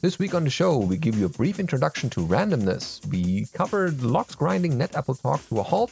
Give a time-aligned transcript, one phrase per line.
[0.00, 3.04] This week on the show, we give you a brief introduction to randomness.
[3.06, 5.90] We covered logs grinding NetApple talk to a halt,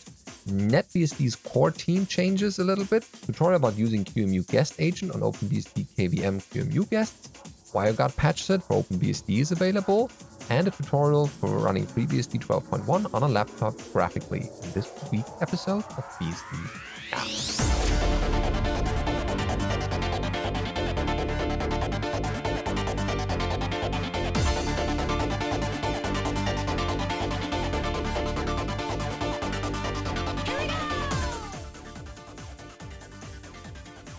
[0.48, 5.86] NetBSD's core team changes a little bit, tutorial about using QEMU guest agent on OpenBSD
[5.96, 7.30] KVM QEMU guests,
[7.72, 10.08] WireGuard patch set for OpenBSD is available,
[10.50, 15.82] and a tutorial for running FreeBSD 12.1 on a laptop graphically in this week's episode
[15.82, 18.25] of BSD Now.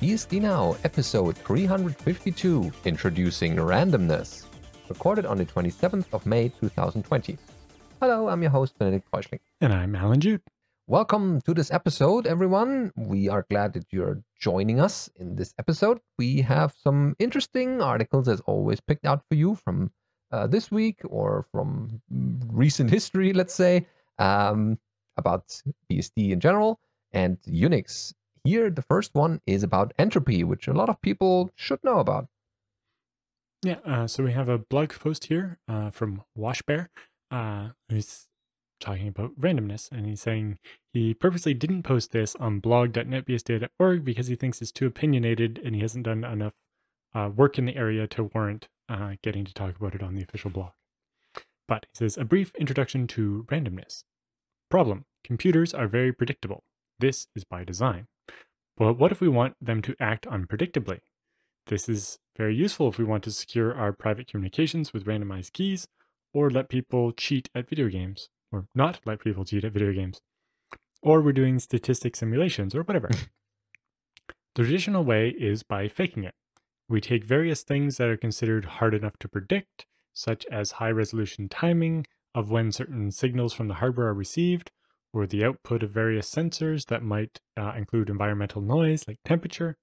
[0.08, 4.46] BSD Now, episode 352, introducing randomness,
[4.88, 7.38] recorded on the 27th of May 2020.
[8.00, 9.42] Hello, I'm your host, Benedict Reuschling.
[9.60, 10.44] And I'm Allan Jude.
[10.88, 12.94] Welcome to this episode, everyone.
[12.96, 16.00] We are glad that you're joining us in this episode.
[16.18, 19.92] We have some interesting articles, as always, picked out for you from
[20.32, 22.02] uh, this week or from
[22.48, 23.86] recent history, let's say,
[24.20, 24.80] um,
[25.18, 26.80] about BSD in general
[27.12, 28.14] and Unix
[28.48, 32.28] here, the first one is about entropy, which a lot of people should know about.
[33.64, 36.90] Yeah, uh, so we have a blog post here uh, from Washbear,
[37.32, 38.28] uh, who's
[38.80, 40.60] talking about randomness, and he's saying
[40.94, 45.82] he purposely didn't post this on blog.netbsd.org because he thinks it's too opinionated and he
[45.82, 46.54] hasn't done enough
[47.16, 50.22] uh, work in the area to warrant uh, getting to talk about it on the
[50.22, 50.72] official blog.
[51.68, 54.04] But he says, a brief introduction to randomness.
[54.70, 56.64] Problem computers are very predictable.
[57.00, 58.08] This is by design.
[58.78, 61.00] But what if we want them to act unpredictably?
[61.66, 65.88] This is very useful if we want to secure our private communications with randomized keys
[66.34, 70.22] or let people cheat at video games, or not let people cheat at video games,
[71.02, 73.10] or we're doing statistic simulations or whatever.
[74.56, 76.36] the traditional way is by faking it.
[76.88, 81.50] We take various things that are considered hard enough to predict, such as high resolution
[81.50, 82.06] timing
[82.36, 84.72] of when certain signals from the hardware are received,
[85.14, 89.78] or the output of various sensors that might uh, include environmental noise like temperature.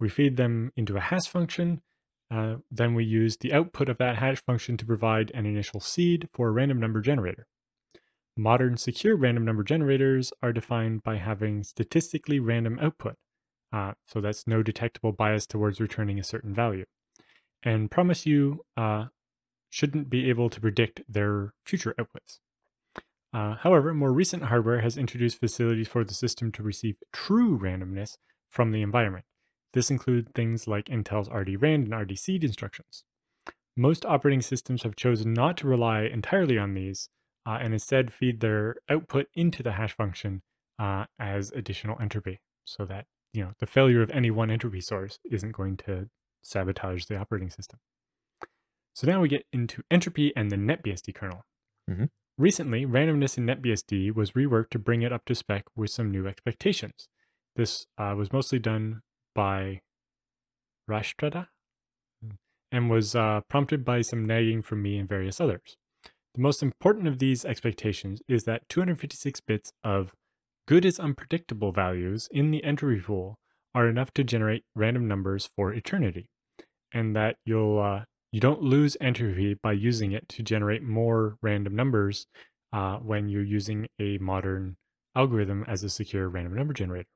[0.00, 1.82] We feed them into a hash function.
[2.30, 6.28] Uh, then we use the output of that hash function to provide an initial seed
[6.32, 7.46] for a random number generator.
[8.36, 13.16] Modern secure random number generators are defined by having statistically random output.
[13.72, 16.86] Uh, so that's no detectable bias towards returning a certain value.
[17.62, 19.06] And promise you uh,
[19.70, 22.38] shouldn't be able to predict their future outputs.
[23.32, 28.16] Uh, however, more recent hardware has introduced facilities for the system to receive true randomness
[28.50, 29.24] from the environment.
[29.72, 33.04] This includes things like Intel's RDRAND and RDSeed instructions.
[33.76, 37.08] Most operating systems have chosen not to rely entirely on these
[37.46, 40.42] uh, and instead feed their output into the hash function
[40.78, 45.18] uh, as additional entropy so that you know the failure of any one entropy source
[45.30, 46.08] isn't going to
[46.42, 47.78] sabotage the operating system.
[48.94, 51.46] So now we get into entropy and the NetBSD kernel.
[51.90, 52.04] Mm-hmm.
[52.38, 56.26] Recently, randomness in NetBSD was reworked to bring it up to spec with some new
[56.26, 57.08] expectations.
[57.56, 59.02] This uh, was mostly done
[59.34, 59.82] by
[60.88, 61.46] riastradh
[62.70, 65.76] and was uh, prompted by some nagging from me and various others.
[66.34, 70.14] The most important of these expectations is that 256 bits of
[70.66, 73.38] good is unpredictable values in the entropy pool
[73.74, 76.28] are enough to generate random numbers for eternity,
[76.92, 81.76] and that you'll uh, you don't lose entropy by using it to generate more random
[81.76, 82.26] numbers
[82.72, 84.76] uh, when you're using a modern
[85.14, 87.08] algorithm as a secure random number generator.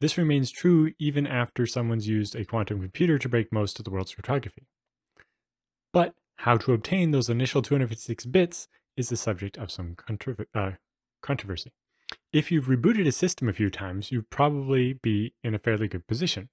[0.00, 3.90] This remains true even after someone's used a quantum computer to break most of the
[3.90, 4.66] world's cryptography.
[5.92, 9.96] But how to obtain those initial 256 bits is the subject of some
[10.54, 10.72] uh,
[11.22, 11.72] controversy.
[12.32, 16.06] If you've rebooted a system a few times, you'd probably be in a fairly good
[16.06, 16.48] position.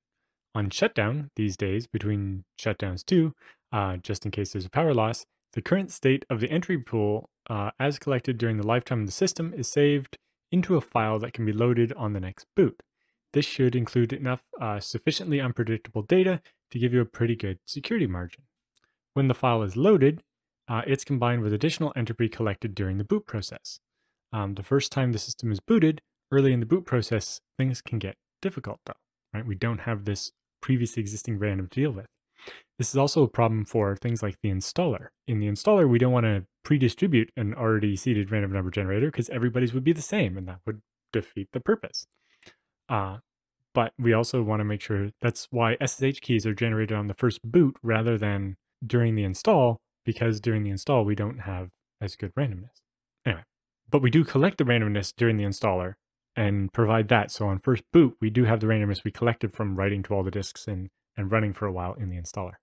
[0.58, 3.36] On shutdown, these days, between shutdowns too,
[3.72, 5.24] uh, just in case there's a power loss.
[5.54, 9.12] The current state of the entry pool, uh, as collected during the lifetime of the
[9.12, 10.18] system, is saved
[10.52, 12.82] into a file that can be loaded on the next boot.
[13.34, 16.42] This should include enough uh, sufficiently unpredictable data
[16.72, 18.42] to give you a pretty good security margin.
[19.14, 20.24] When the file is loaded,
[20.68, 23.80] uh, it's combined with additional entropy collected during the boot process.
[24.34, 26.02] Um, the first time the system is booted,
[26.32, 28.94] early in the boot process, things can get difficult though,
[29.36, 29.46] right?
[29.46, 30.32] We don't have this
[30.62, 32.08] previously existing random to deal with.
[32.78, 35.08] This is also a problem for things like the installer.
[35.28, 39.30] In the installer, we don't want to pre-distribute an already seeded random number generator because
[39.30, 40.82] everybody's would be the same and that would
[41.12, 42.06] defeat the purpose.
[42.88, 43.18] Uh,
[43.74, 47.14] but we also want to make sure that's why SSH keys are generated on the
[47.14, 51.70] first boot rather than during the install, because during the install, we don't have
[52.02, 52.82] as good randomness.
[53.26, 53.44] Anyway,
[53.90, 55.96] but we do collect the randomness during the installer
[56.38, 57.32] and provide that.
[57.32, 60.24] So on first boot, we do have the randomness we collected from writing to all
[60.24, 62.54] the disks and, and running for a while in the installer.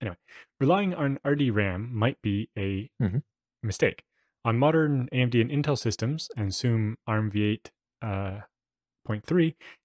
[0.00, 0.16] Anyway,
[0.60, 3.22] relying on RDRAND might be a Mhm.
[3.62, 4.04] mistake.
[4.44, 7.70] On modern AMD and Intel systems, and soon ARM v8
[8.02, 8.42] uh,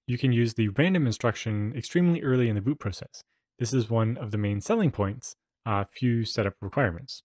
[0.06, 3.24] you can use the random instruction extremely early in the boot process.
[3.58, 5.36] This is one of the main selling points,
[5.66, 7.24] uh, few setup requirements.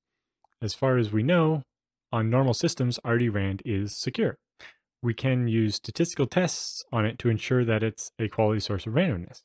[0.62, 1.64] As far as we know,
[2.12, 4.36] on normal systems, RDRAND is secure.
[5.02, 8.94] We can use statistical tests on it to ensure that it's a quality source of
[8.94, 9.42] randomness.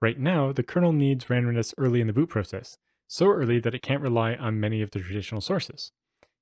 [0.00, 3.82] Right now, the kernel needs randomness early in the boot process, so early that it
[3.82, 5.92] can't rely on many of the traditional sources.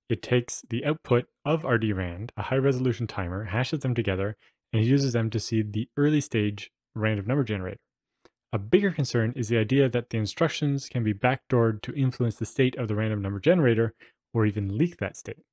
[0.09, 4.37] It takes the output of RDRAND, a high resolution timer, hashes them together,
[4.73, 7.81] and uses them to seed the early stage random number generator.
[8.53, 12.47] A bigger concern is the idea that the instructions can be backdoored to influence the
[12.47, 13.95] state of the random number generator
[14.35, 15.45] or even leak that state.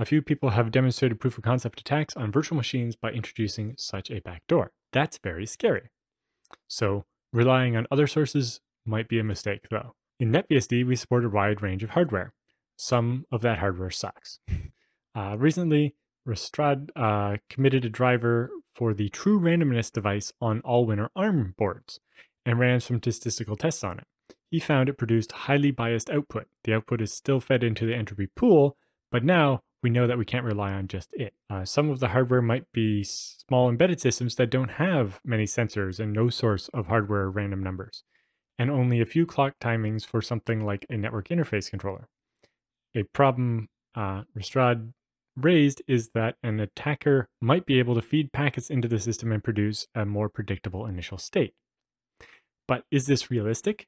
[0.00, 4.10] A few people have demonstrated proof of concept attacks on virtual machines by introducing such
[4.10, 4.72] a backdoor.
[4.92, 5.90] That's very scary.
[6.68, 7.04] So,
[7.34, 9.94] relying on other sources might be a mistake, though.
[10.18, 12.32] In NetBSD, we support a wide range of hardware.
[12.76, 14.40] Some of that hardware sucks.
[15.12, 21.08] Uh, recently, Lestrade uh, committed a driver for the true randomness device on all Allwinner
[21.16, 21.98] ARM boards
[22.46, 24.06] and ran some statistical tests on it.
[24.52, 26.46] He found it produced highly biased output.
[26.62, 28.76] The output is still fed into the entropy pool,
[29.10, 31.34] but now we know that we can't rely on just it.
[31.48, 35.98] Uh, some of the hardware might be small embedded systems that don't have many sensors
[35.98, 38.04] and no source of hardware random numbers,
[38.58, 42.08] and only a few clock timings for something like a network interface controller.
[42.94, 44.92] A problem uh, Lestrade
[45.36, 49.42] raised is that an attacker might be able to feed packets into the system and
[49.42, 51.54] produce a more predictable initial state.
[52.68, 53.86] But is this realistic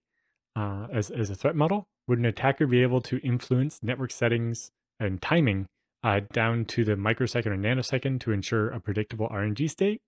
[0.57, 1.87] uh, as, as a threat model?
[2.09, 5.67] Would an attacker be able to influence network settings and timing
[6.03, 10.03] uh, down to the microsecond or nanosecond to ensure a predictable RNG state?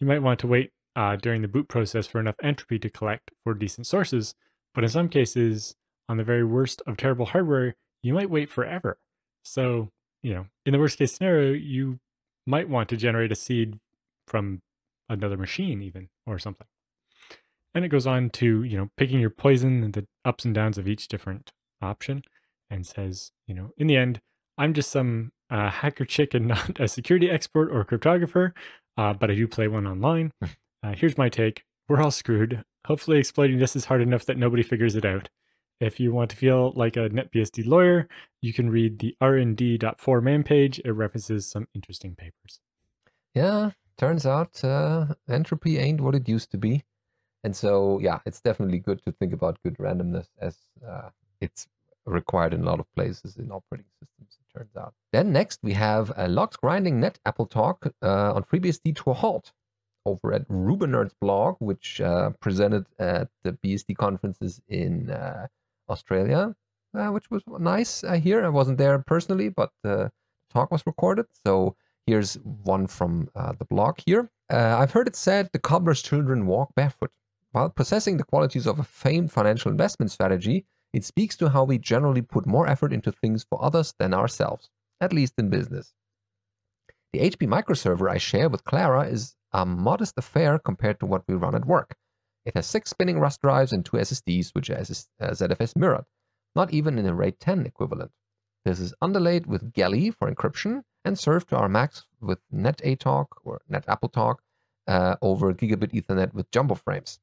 [0.00, 3.30] You might want to wait uh, during the boot process for enough entropy to collect
[3.42, 4.34] for decent sources,
[4.74, 5.76] but in some cases,
[6.08, 8.98] on the very worst of terrible hardware, you might wait forever.
[9.42, 9.90] So,
[10.22, 11.98] you know, in the worst case scenario, you
[12.46, 13.78] might want to generate a seed
[14.26, 14.62] from
[15.08, 16.66] another machine, even or something.
[17.74, 20.78] And it goes on to, you know, picking your poison and the ups and downs
[20.78, 21.52] of each different
[21.82, 22.22] option
[22.70, 24.20] and says, you know, in the end,
[24.58, 28.52] I'm just some uh, hacker chick and not a security expert or cryptographer,
[28.96, 30.32] uh, but I do play one online.
[30.42, 31.64] Uh, here's my take.
[31.88, 32.64] We're all screwed.
[32.86, 35.28] Hopefully, exploiting this is hard enough that nobody figures it out.
[35.80, 38.08] If you want to feel like a NetBSD lawyer,
[38.40, 40.80] you can read the rnd.4 man page.
[40.84, 42.60] It references some interesting papers.
[43.34, 46.84] Yeah, turns out uh, entropy ain't what it used to be.
[47.42, 50.56] And so, yeah, it's definitely good to think about good randomness as
[50.88, 51.10] uh,
[51.40, 51.66] it's
[52.06, 54.94] required in a lot of places in operating systems, turns out.
[55.12, 59.14] Then next, we have a logs grinding net Apple talk uh, on FreeBSD to a
[59.14, 59.52] halt
[60.06, 65.46] over at Rubenerd's blog, which uh, presented at the BSD conferences in uh,
[65.88, 66.54] Australia,
[66.94, 68.44] uh, which was nice uh, here.
[68.44, 70.10] I wasn't there personally, but the
[70.52, 71.26] talk was recorded.
[71.44, 74.30] So here's one from uh, the blog here.
[74.52, 77.10] Uh, I've heard it said the cobbler's children walk barefoot.
[77.52, 81.76] While possessing the qualities of a famed financial investment strategy, it speaks to how we
[81.76, 84.70] generally put more effort into things for others than ourselves,
[85.00, 85.92] at least in business.
[87.12, 91.34] The HP microserver I share with Clara is a modest affair compared to what we
[91.34, 91.96] run at work.
[92.46, 96.04] It has six spinning Rust drives and two SSDs, which are ZFS mirrored,
[96.54, 98.12] not even in a RAID 10 equivalent.
[98.64, 103.62] This is underlaid with Geli for encryption and served to our Macs with NetAtalk or
[103.68, 104.36] NetAppleTalk
[104.86, 107.18] uh, over gigabit Ethernet with jumbo frames.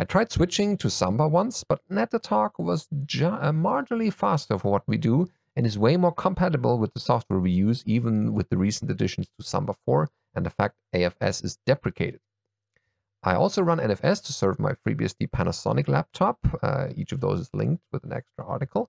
[0.00, 4.88] I tried switching to Samba once, but NetAtalk was ju- uh, marginally faster for what
[4.88, 8.56] we do and is way more compatible with the software we use, even with the
[8.56, 12.20] recent additions to Samba 4 and the fact AFS is deprecated.
[13.22, 16.38] I also run NFS to serve my FreeBSD Panasonic laptop.
[16.62, 18.88] Uh, each of those is linked with an extra article.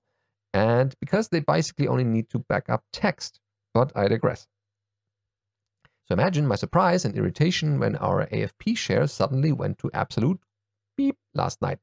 [0.54, 3.38] And because they basically only need to back up text,
[3.74, 4.48] but I digress.
[6.08, 10.40] So imagine my surprise and irritation when our AFP share suddenly went to absolute
[11.02, 11.78] beep last night.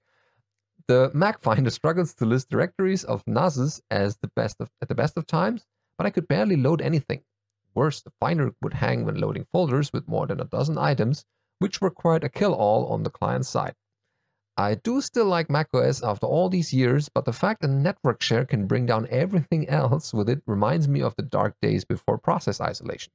[0.88, 4.96] The Mac Finder struggles to list directories of NASs as the best of, at the
[4.96, 5.66] best of times,
[5.98, 7.22] but I could barely load anything.
[7.76, 11.26] Worse, the Finder would hang when loading folders with more than a dozen items,
[11.60, 13.76] which required a kill all on the client side.
[14.58, 18.46] I do still like macOS after all these years, but the fact that network share
[18.46, 22.60] can bring down everything else with it reminds me of the dark days before process
[22.60, 23.12] isolation.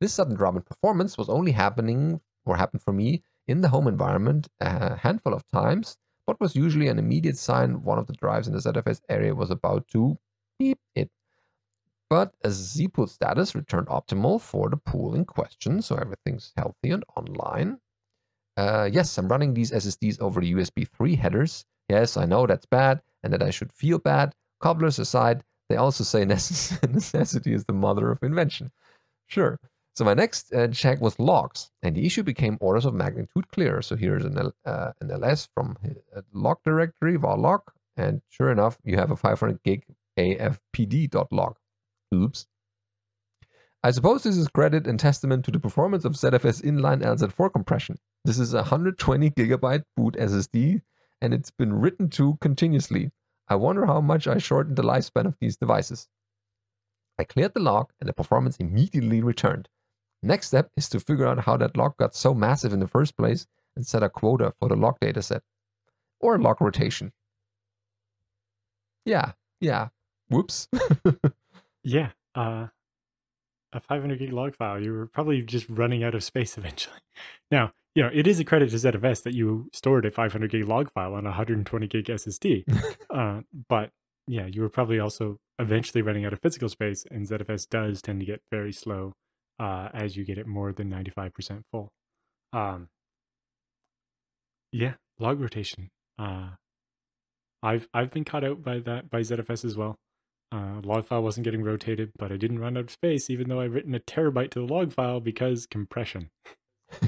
[0.00, 3.86] This sudden drop in performance was only happening or happened for me in the home
[3.88, 8.48] environment a handful of times, but was usually an immediate sign one of the drives
[8.48, 10.18] in the ZFS area was about to
[10.58, 11.10] beep it.
[12.08, 17.04] But a zpool status returned optimal for the pool in question, so everything's healthy and
[17.16, 17.78] online.
[18.56, 23.00] Uh, yes, I'm running these SSDs over USB 3 headers Yes, I know that's bad
[23.22, 24.34] and that I should feel bad.
[24.60, 28.72] Cobblers aside, they also say necessity is the mother of invention.
[29.26, 29.58] Sure.
[29.96, 33.80] So my next uh, check was logs, and the issue became orders of magnitude clearer.
[33.80, 35.78] So here's an, uh, an ls from
[36.14, 37.62] a log directory, var log,
[37.96, 39.84] and sure enough, you have a 500 gig
[40.18, 41.56] afpd.log.
[42.14, 42.46] Oops.
[43.82, 47.96] I suppose this is credit and testament to the performance of ZFS inline LZ4 compression.
[48.22, 50.82] This is a 120 gigabyte boot SSD,
[51.22, 53.12] and it's been written to continuously.
[53.48, 56.08] I wonder how much I shortened the lifespan of these devices.
[57.18, 59.70] I cleared the log, and the performance immediately returned.
[60.22, 63.16] Next step is to figure out how that log got so massive in the first
[63.16, 63.46] place
[63.76, 65.40] and set a quota for the log dataset.
[66.20, 67.12] Or log rotation.
[69.04, 69.88] Yeah, yeah.
[70.28, 70.68] Whoops.
[71.84, 72.10] yeah.
[72.34, 72.68] Uh,
[73.72, 77.00] a 500 gig log file, you were probably just running out of space eventually.
[77.50, 80.66] Now, you know, it is a credit to ZFS that you stored a 500 gig
[80.66, 82.64] log file on a 120 gig SSD.
[83.10, 83.90] uh, but
[84.26, 88.20] yeah, you were probably also eventually running out of physical space, and ZFS does tend
[88.20, 89.14] to get very slow
[89.58, 91.92] uh, as you get it more than 95% full.
[92.52, 92.88] Um,
[94.72, 95.90] yeah, log rotation.
[96.18, 96.50] Uh,
[97.62, 99.96] I've I've been caught out by that by ZFS as well.
[100.52, 103.60] Uh, log file wasn't getting rotated, but I didn't run out of space, even though
[103.60, 106.30] I've written a terabyte to the log file because compression.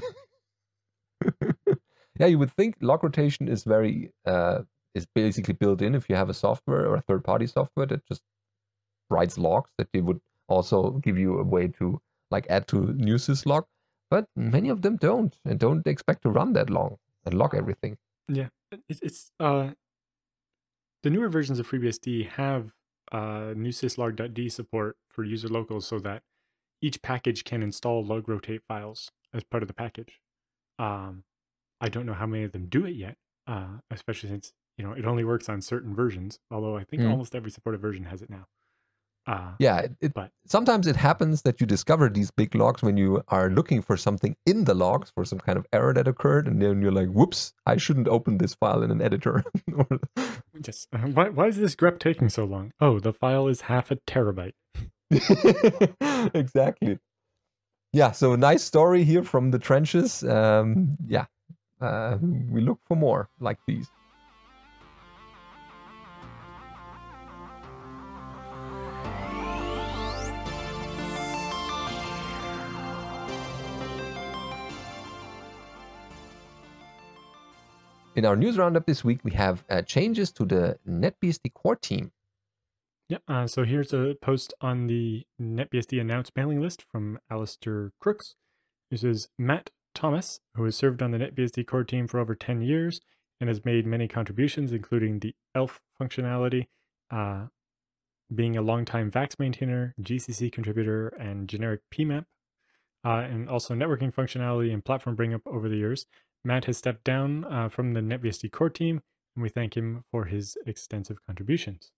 [2.19, 4.61] yeah, you would think log rotation is very uh,
[4.95, 8.05] is basically built in if you have a software or a third party software that
[8.07, 8.23] just
[9.09, 13.17] writes logs that they would also give you a way to like add to new
[13.17, 13.65] syslog.
[14.11, 17.99] But many of them don't and don't expect to run that long and log everything.
[18.29, 18.49] Yeah,
[18.89, 19.71] it's uh
[21.03, 22.73] the newer versions of FreeBSD have
[23.13, 26.23] uh, new syslog.d support for user locals so that
[26.83, 30.21] each package can install log rotate files as part of the package.
[30.79, 31.25] Um,
[31.81, 33.17] I don't know how many of them do it yet,
[33.47, 36.39] uh, especially since you know it only works on certain versions.
[36.51, 37.11] Although I think mm.
[37.11, 38.47] almost every supported version has it now.
[39.29, 42.97] Uh, yeah, it, it, but sometimes it happens that you discover these big logs when
[42.97, 46.49] you are looking for something in the logs for some kind of error that occurred,
[46.49, 47.53] and then you're like, "Whoops!
[47.67, 49.45] I shouldn't open this file in an editor."
[50.63, 52.73] Just uh, why why is this grep taking so long?
[52.81, 54.55] Oh, the file is half a terabyte.
[56.35, 56.99] exactly.
[57.93, 58.13] Yeah.
[58.13, 60.25] So nice story here from the trenches.
[60.25, 61.27] Um, yeah,
[61.83, 63.91] uh, we look for more like these.
[78.19, 82.11] In our news roundup this week, we have uh, changes to the NetBSD core team.
[83.09, 88.35] Yeah, uh, so here's a post on the NetBSD announced mailing list from Alistair Crooks.
[88.91, 92.61] This is Matt Thomas, who has served on the NetBSD core team for over 10
[92.61, 93.01] years
[93.41, 96.67] and has made many contributions, including the ELF functionality,
[97.13, 97.45] uh,
[98.35, 102.25] being a longtime VAX maintainer, GCC contributor, and generic PMAP,
[103.05, 106.07] uh, and also networking functionality and platform bring up over the years.
[106.49, 109.03] Matt has stepped down uh, from the NetBSD core team,
[109.37, 111.93] and we thank him for his extensive contributions.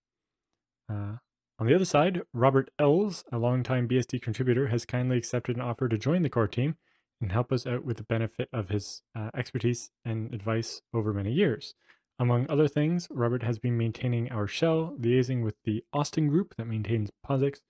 [0.89, 1.19] Uh,
[1.57, 5.87] on the other side, Robert Elz, a longtime BSD contributor, has kindly accepted an offer
[5.87, 6.75] to join the core team
[7.21, 11.31] and help us out with the benefit of his uh, expertise and advice over many
[11.31, 11.73] years.
[12.19, 16.67] Among other things, Robert has been maintaining our shell, liaising with the Austin group that
[16.67, 17.61] maintains POSIX,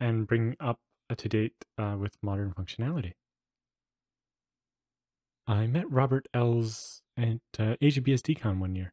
[0.00, 0.78] and bringing up
[1.14, 3.12] to date uh, with modern functionality.
[5.50, 8.92] I met Robert Elz at uh, Asia BSDCon one year.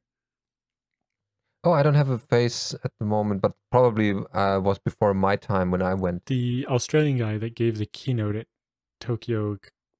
[1.64, 5.36] Oh, I don't have a face at the moment, but probably uh, was before my
[5.36, 6.26] time when I went.
[6.26, 8.48] The Australian guy that gave the keynote at
[9.00, 9.60] Tokyo,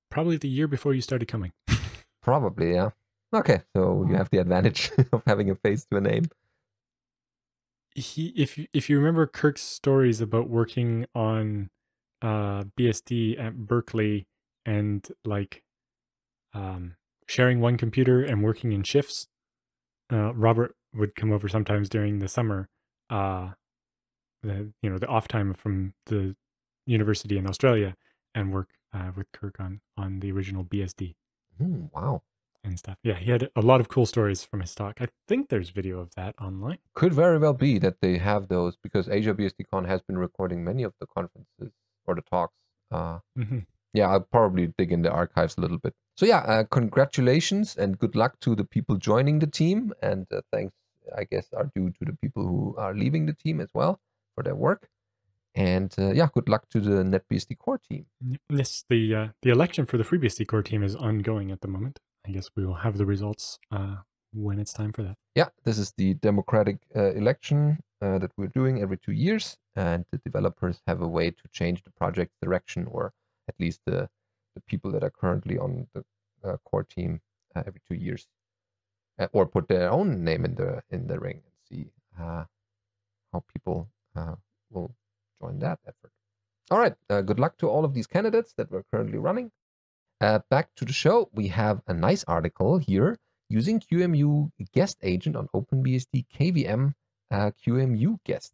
[0.10, 1.52] probably the year before you started coming.
[2.24, 2.90] probably, yeah.
[3.36, 6.26] Okay, so you have the advantage of having a face to a name.
[7.94, 11.70] He, if you, if you remember Kirk's stories about working on
[12.24, 14.26] uh, BSD at Berkeley
[14.66, 15.64] and like
[16.58, 16.96] um,
[17.28, 19.28] sharing one computer and working in shifts.
[20.12, 22.70] Uh, Robert would come over sometimes during the summer,
[23.10, 23.50] uh,
[24.42, 26.36] the you know the off time from the
[26.86, 27.96] university in Australia,
[28.34, 31.16] and work uh, with Kirk on on the original BSD.
[31.62, 32.24] Mm, wow.
[32.64, 32.98] And stuff.
[33.02, 34.98] Yeah, he had a lot of cool stories from his talk.
[35.00, 36.80] I think there's video of that online.
[36.96, 40.84] Could very well be that they have those because Asia BSDCon has been recording many
[40.84, 41.72] of the conferences
[42.06, 42.56] or the talks.
[42.92, 43.60] Uh, mm-hmm
[43.98, 45.94] yeah, I'll probably dig in the archives a little bit.
[46.18, 50.42] So yeah, uh, congratulations and good luck to the people joining the team, and uh,
[50.52, 50.74] thanks,
[51.16, 54.00] I guess, are due to the people who are leaving the team as well
[54.34, 54.90] for their work.
[55.54, 58.08] And uh, yeah, good luck to the NetBSD core team.
[58.50, 62.00] Yes, the uh, the election for the FreeBSD core team is ongoing at the moment.
[62.28, 63.98] I guess we will have the results uh,
[64.34, 65.18] when it's time for that.
[65.36, 70.06] Yeah, this is the democratic uh, election uh, that we're doing every two years, and
[70.12, 73.14] the developers have a way to change the project direction, or
[73.48, 74.10] at least the
[74.58, 76.04] the people that are currently on the
[76.44, 77.22] uh, core team
[77.56, 78.28] uh, every two years,
[79.20, 82.44] uh, or put their own name in the in the ring and see uh,
[83.32, 83.88] how people
[84.72, 84.92] will
[85.40, 86.12] join that effort.
[86.72, 86.96] All right,
[87.30, 89.52] good luck to all of these candidates that we're currently running.
[90.20, 93.18] back to the show, we have a nice article here
[93.50, 96.94] using QEMU guest agent on OpenBSD KVM
[97.32, 98.54] uh, QEMU guests.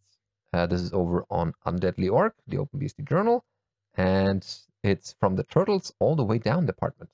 [0.54, 3.44] Uh, this is over on Undeadly Undeadly.org, the OpenBSD journal,
[3.96, 4.46] and
[4.84, 7.12] it's from the Turtles all the way down department.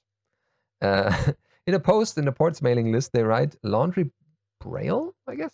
[0.81, 1.33] Uh,
[1.67, 4.11] in a post in the ports mailing list, they write Landry
[4.59, 5.53] Breuil, I guess,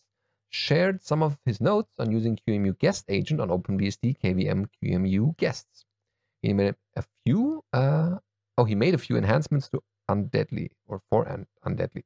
[0.50, 5.86] shared some of his notes on using QEMU guest agent on OpenBSD KVM QEMU guests.
[6.42, 8.18] He made a few, uh,
[8.58, 11.26] oh, he made a few enhancements to Undeadly or for
[11.66, 12.04] Undeadly.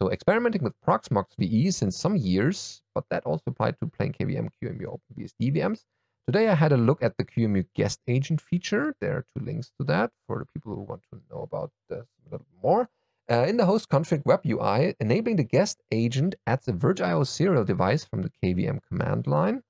[0.00, 4.48] So experimenting with Proxmox VE since some years, but that also applied to plain KVM,
[4.62, 5.84] QEMU, OpenBSD VMs.
[6.26, 8.94] Today I had a look at the QEMU guest agent feature.
[9.00, 12.06] There are two links to that for the people who want to know about this
[12.26, 12.88] a little more.
[13.30, 17.64] Uh, in the host config web UI, enabling the guest agent adds a VirtIO serial
[17.64, 19.62] device from the KVM command line.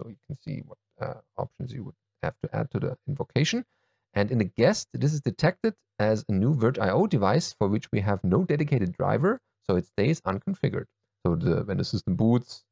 [0.00, 3.64] So you can see what uh, options you would have to add to the invocation.
[4.12, 8.00] And in the guest, this is detected as a new VirtIO device for which we
[8.00, 10.88] have no dedicated driver so it stays unconfigured.
[11.24, 12.64] So the, when the system boots,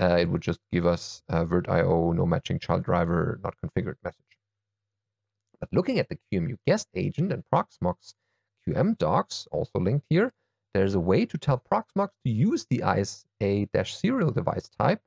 [0.00, 4.20] uh, it would just give us a VirtIO no matching child driver not configured message.
[5.60, 8.14] But looking at the QEMU guest agent and Proxmox
[8.66, 10.32] QM docs, also linked here,
[10.74, 15.00] there's a way to tell Proxmox to use the ISA-serial device type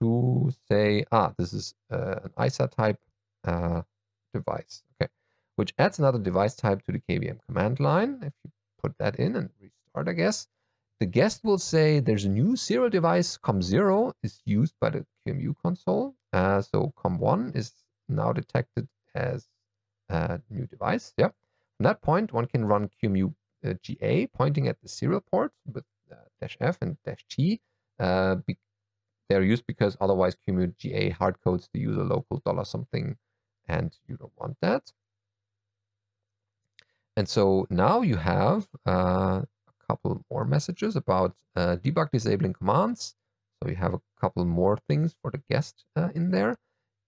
[0.00, 2.98] to say, ah, this is uh, an ISA type
[3.44, 3.82] uh,
[4.32, 5.10] device, okay,
[5.54, 8.18] which adds another device type to the KVM command line.
[8.22, 8.50] If you
[8.82, 10.48] put that in and restart, I guess,
[11.00, 15.54] the guest will say there's a new serial device, COM0 is used by the QEMU
[15.62, 16.14] console.
[16.32, 17.72] Uh, so COM1 is
[18.08, 19.48] now detected as
[20.08, 21.12] a new device.
[21.16, 21.30] Yeah.
[21.76, 25.84] From that point, one can run QEMU uh, GA pointing at the serial port with
[26.12, 27.60] uh, dash F and dash T.
[27.98, 28.58] Uh, be-
[29.28, 33.16] they're used because otherwise QEMU GA hardcodes the user local dollar something
[33.66, 34.92] and you don't want that.
[37.16, 39.42] And so now you have uh,
[39.88, 43.14] couple more messages about uh, debug disabling commands.
[43.62, 46.56] So you have a couple more things for the guest uh, in there.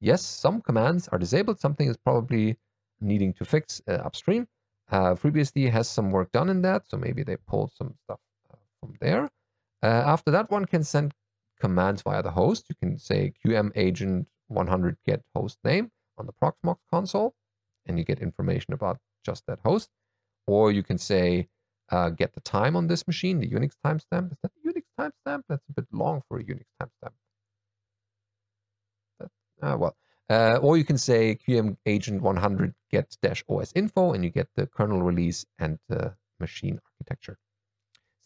[0.00, 1.60] Yes, some commands are disabled.
[1.60, 2.58] Something is probably
[3.00, 4.48] needing to fix uh, upstream.
[4.90, 8.20] Uh, FreeBSD has some work done in that, so maybe they pulled some stuff
[8.52, 9.30] uh, from there.
[9.82, 11.14] Uh, after that, one can send
[11.60, 12.66] commands via the host.
[12.68, 17.34] You can say qm agent 100 get host name on the Proxmox console,
[17.84, 19.90] and you get information about just that host.
[20.46, 21.48] Or you can say
[21.90, 24.32] uh, get the time on this machine, the Unix timestamp.
[24.32, 25.42] Is that a Unix timestamp?
[25.48, 27.12] That's a bit long for a Unix timestamp.
[29.62, 29.96] Uh, well,
[30.28, 34.48] uh, or you can say QM agent 100 get dash OS info and you get
[34.54, 37.38] the kernel release and the machine architecture.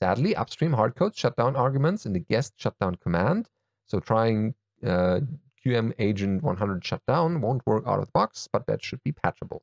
[0.02, 3.48] Sadly, upstream hardcode shutdown arguments in the guest shutdown command.
[3.86, 5.20] So trying uh,
[5.64, 9.62] QM agent 100 shutdown won't work out of the box, but that should be patchable.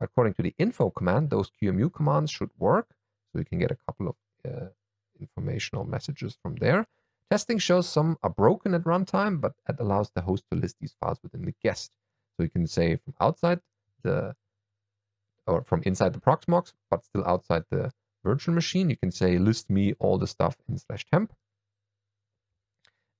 [0.00, 2.93] According to the info command, those QEMU commands should work,
[3.34, 4.16] so you can get a couple of
[4.48, 4.68] uh,
[5.20, 6.86] informational messages from there.
[7.30, 10.94] Testing shows some are broken at runtime, but it allows the host to list these
[11.00, 11.90] files within the guest.
[12.36, 13.60] So you can say from outside
[14.02, 14.36] the,
[15.46, 17.90] or from inside the Proxmox, but still outside the
[18.22, 21.32] virtual machine, you can say list me all the stuff in slash temp.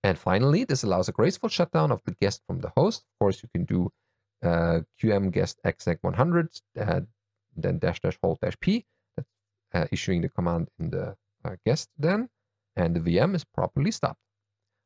[0.04, 3.00] And finally, this allows a graceful shutdown of the guest from the host.
[3.02, 3.90] Of course, you can do
[4.42, 7.00] uh, qm guest exec 100, uh,
[7.56, 8.84] then dash dash hold dash p,
[9.74, 12.28] uh, issuing the command in the uh, guest then,
[12.76, 14.20] and the VM is properly stopped.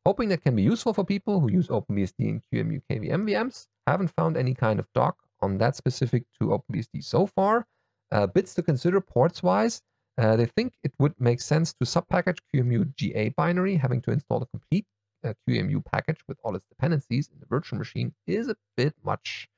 [0.07, 3.66] Hoping that can be useful for people who use OpenBSD and QEMU KVM VMs.
[3.87, 7.66] Haven't found any kind of doc on that specific to OpenBSD so far.
[8.11, 9.83] Uh, bits to consider ports wise.
[10.16, 13.77] Uh, they think it would make sense to subpackage QEMU GA binary.
[13.77, 14.87] Having to install the complete
[15.24, 19.48] uh, QEMU package with all its dependencies in the virtual machine is a bit much.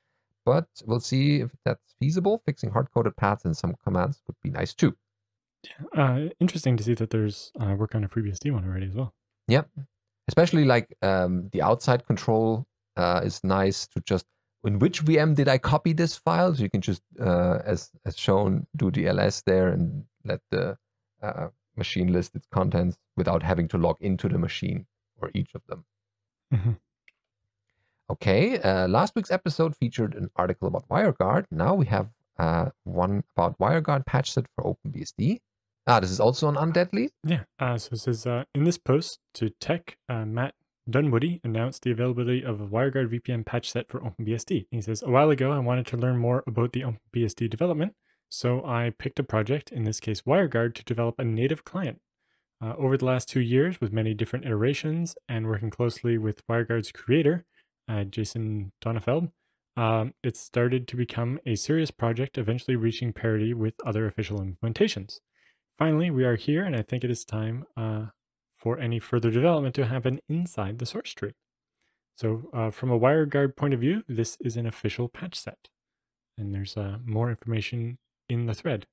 [0.45, 2.43] But we'll see if that's feasible.
[2.45, 4.97] Fixing hard coded paths in some commands would be nice too.
[5.97, 9.13] Uh, interesting to see that there's uh, work on a FreeBSD one already as well.
[9.49, 9.69] Yep.
[10.29, 14.27] Especially like um, the outside control uh, is nice to just
[14.65, 16.55] in which VM did I copy this file?
[16.55, 20.77] So you can just, uh, as as shown, do the ls there and let the
[21.23, 24.87] uh, machine list its contents without having to log into the machine
[25.19, 25.85] for each of them.
[26.53, 26.73] Mm-hmm.
[28.11, 31.47] Okay, uh, last week's episode featured an article about WireGuard.
[31.51, 35.39] Now we have uh, one about WireGuard patch set for OpenBSD.
[35.87, 37.11] Ah, this is also on lead?
[37.25, 37.45] Yeah.
[37.59, 40.55] Uh, so it says uh, in this post to tech, uh, Matt
[40.89, 44.67] Dunwoodie announced the availability of a WireGuard VPN patch set for OpenBSD.
[44.71, 47.95] He says, A while ago, I wanted to learn more about the OpenBSD development,
[48.29, 52.01] so I picked a project, in this case WireGuard, to develop a native client.
[52.63, 56.93] Uh, over the last two years, with many different iterations and working closely with WireGuard's
[56.93, 57.45] creator,
[57.89, 59.33] uh, Jason Donenfeld,
[59.77, 65.21] um, it started to become a serious project, eventually reaching parity with other official implementations.
[65.81, 68.09] Finally, we are here, and I think it is time uh,
[68.59, 71.33] for any further development to happen inside the source tree.
[72.17, 75.71] So, uh, from a WireGuard point of view, this is an official patch set,
[76.37, 77.97] and there's uh, more information
[78.29, 78.85] in the thread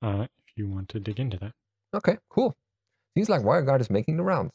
[0.00, 1.54] uh, if you want to dig into that.
[1.92, 2.56] Okay, cool.
[3.16, 4.54] Seems like WireGuard is making the rounds.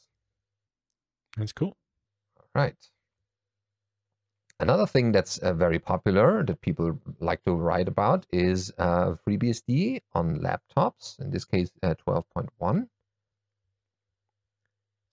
[1.36, 1.76] That's cool.
[2.40, 2.76] All right.
[4.64, 10.00] Another thing that's uh, very popular that people like to write about is uh, FreeBSD
[10.14, 12.88] on laptops, in this case uh, 12.1.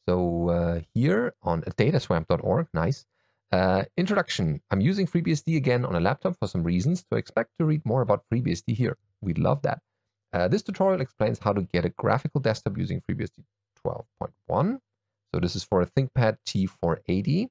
[0.08, 3.06] So uh, here on dataswamp.org, nice.
[3.50, 4.62] Uh, introduction.
[4.70, 8.02] I'm using FreeBSD again on a laptop for some reasons, so expect to read more
[8.02, 8.98] about FreeBSD here.
[9.20, 9.80] We'd love that.
[10.32, 13.42] Uh, this tutorial explains how to get a graphical desktop using FreeBSD
[13.84, 14.78] 12.1.
[15.34, 17.48] So this is for a ThinkPad T480.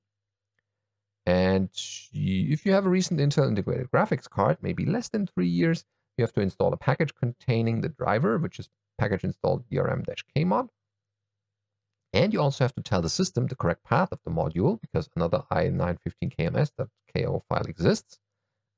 [1.30, 1.70] And
[2.12, 5.86] if you have a recent Intel integrated graphics card, maybe less than three years,
[6.18, 10.70] you have to install a package containing the driver, which is package install drm-kmod.
[12.14, 15.08] And you also have to tell the system the correct path of the module because
[15.16, 18.18] another i915kms.ko file exists.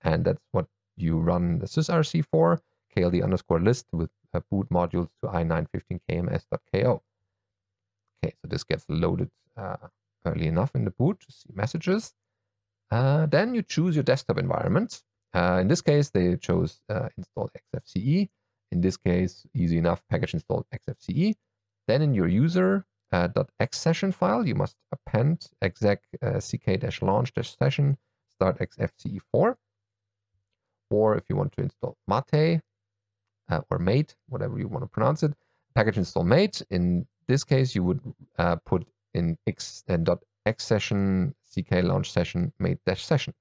[0.02, 2.62] And that's what you run the sysrc for,
[2.94, 4.10] kld underscore list with
[4.50, 7.02] boot modules to i915kms.ko.
[8.22, 9.88] Okay, so this gets loaded uh,
[10.26, 12.14] early enough in the boot to see messages.
[12.92, 15.02] Uh, then you choose your desktop environment.
[15.34, 18.30] Uh, in this case, they chose uh, install XFCE.
[18.72, 21.36] In this case, easy enough, package install XFCE.
[21.88, 23.28] Then in your user uh,
[23.72, 27.98] session file, you must append exec uh, ck-launch session
[28.36, 29.56] start xfce4.
[30.90, 32.62] Or if you want to install mate
[33.50, 35.34] uh, or mate, whatever you want to pronounce it,
[35.76, 36.62] package install mate.
[36.70, 38.02] In this case, you would
[38.38, 39.98] uh, put in x uh,
[40.46, 43.34] .x session ck launch session mate dash session.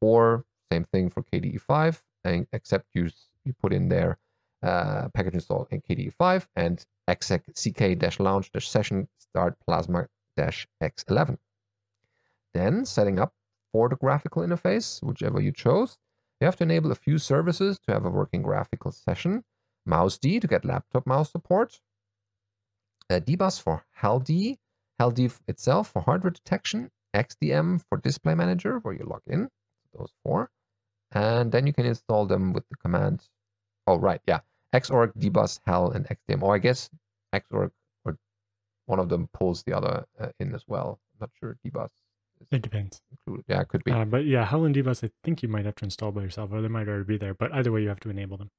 [0.00, 3.10] Or same thing for KDE5, and except you
[3.44, 4.18] you put in there
[4.62, 10.66] uh, package install in KDE5 and exec ck dash launch dash session start plasma dash
[10.82, 11.38] x11.
[12.52, 13.34] Then setting up
[13.72, 15.98] for the graphical interface, whichever you chose,
[16.40, 19.44] you have to enable a few services to have a working graphical session.
[19.84, 21.80] Mouse D to get laptop mouse support.
[23.08, 24.58] Uh, DBus for HAL-D,
[24.98, 29.48] HAL-D itself for hardware detection, XDM for display manager where you log in,
[29.96, 30.50] those four.
[31.12, 33.28] And then you can install them with the command.
[33.86, 34.40] Oh, right, yeah.
[34.74, 36.42] Xorg, dbus, HAL, and XDM.
[36.42, 36.90] Or I guess
[37.34, 37.70] Xorg
[38.04, 38.18] or
[38.86, 41.00] one of them pulls the other uh, in as well.
[41.14, 41.90] I'm not sure dbus.
[42.50, 43.00] It depends.
[43.10, 43.44] Included.
[43.48, 43.92] Yeah, it could be.
[43.92, 46.50] Uh, but yeah, HAL and dbus, I think you might have to install by yourself,
[46.52, 47.34] or they might already be there.
[47.34, 48.50] But either way, you have to enable them.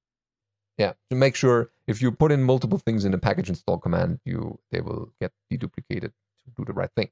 [0.78, 4.20] Yeah, to make sure if you put in multiple things in the package install command,
[4.26, 7.10] you they will get deduplicated to do the right thing.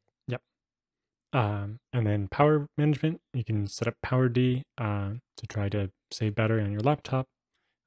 [1.36, 6.34] Um, and then power management, you can set up PowerD uh, to try to save
[6.34, 7.28] battery on your laptop.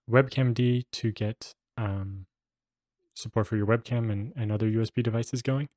[0.09, 2.27] WebcamD to get um,
[3.15, 5.69] support for your webcam and, and other USB devices going.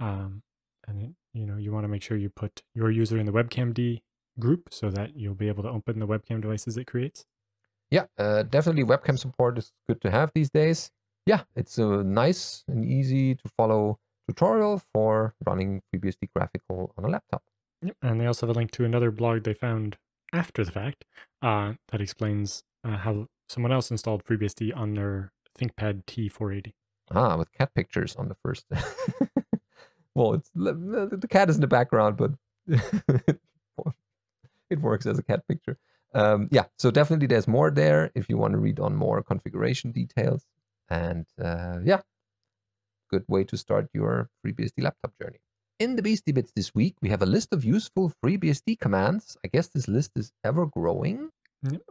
[0.00, 0.42] Um,
[0.88, 4.00] and you know you want to make sure you put your user in the webcamd
[4.40, 7.24] group so that you'll be able to open the webcam devices it creates.
[7.88, 10.90] Yeah, uh, definitely webcam support is good to have these days.
[11.24, 14.00] Yeah, it's a nice and easy to follow
[14.32, 17.42] tutorial for running FreeBSD graphical on a laptop.
[17.82, 19.96] Yep, and they also have a link to another blog they found
[20.32, 21.04] after the fact
[21.42, 26.72] uh, that explains uh, how someone else installed FreeBSD on their ThinkPad T480.
[27.10, 28.64] Ah, with cat pictures on the first.
[30.14, 32.30] well, it's the cat is in the background, but
[34.70, 35.76] it works as a cat picture.
[36.14, 39.92] Um, yeah, so definitely there's more there if you want to read on more configuration
[39.92, 40.46] details.
[40.88, 42.00] And uh, yeah,
[43.12, 45.38] good way to start your FreeBSD laptop journey.
[45.78, 49.36] In the Beastie Bits this week, we have a list of useful FreeBSD commands.
[49.44, 51.30] I guess this list is ever growing.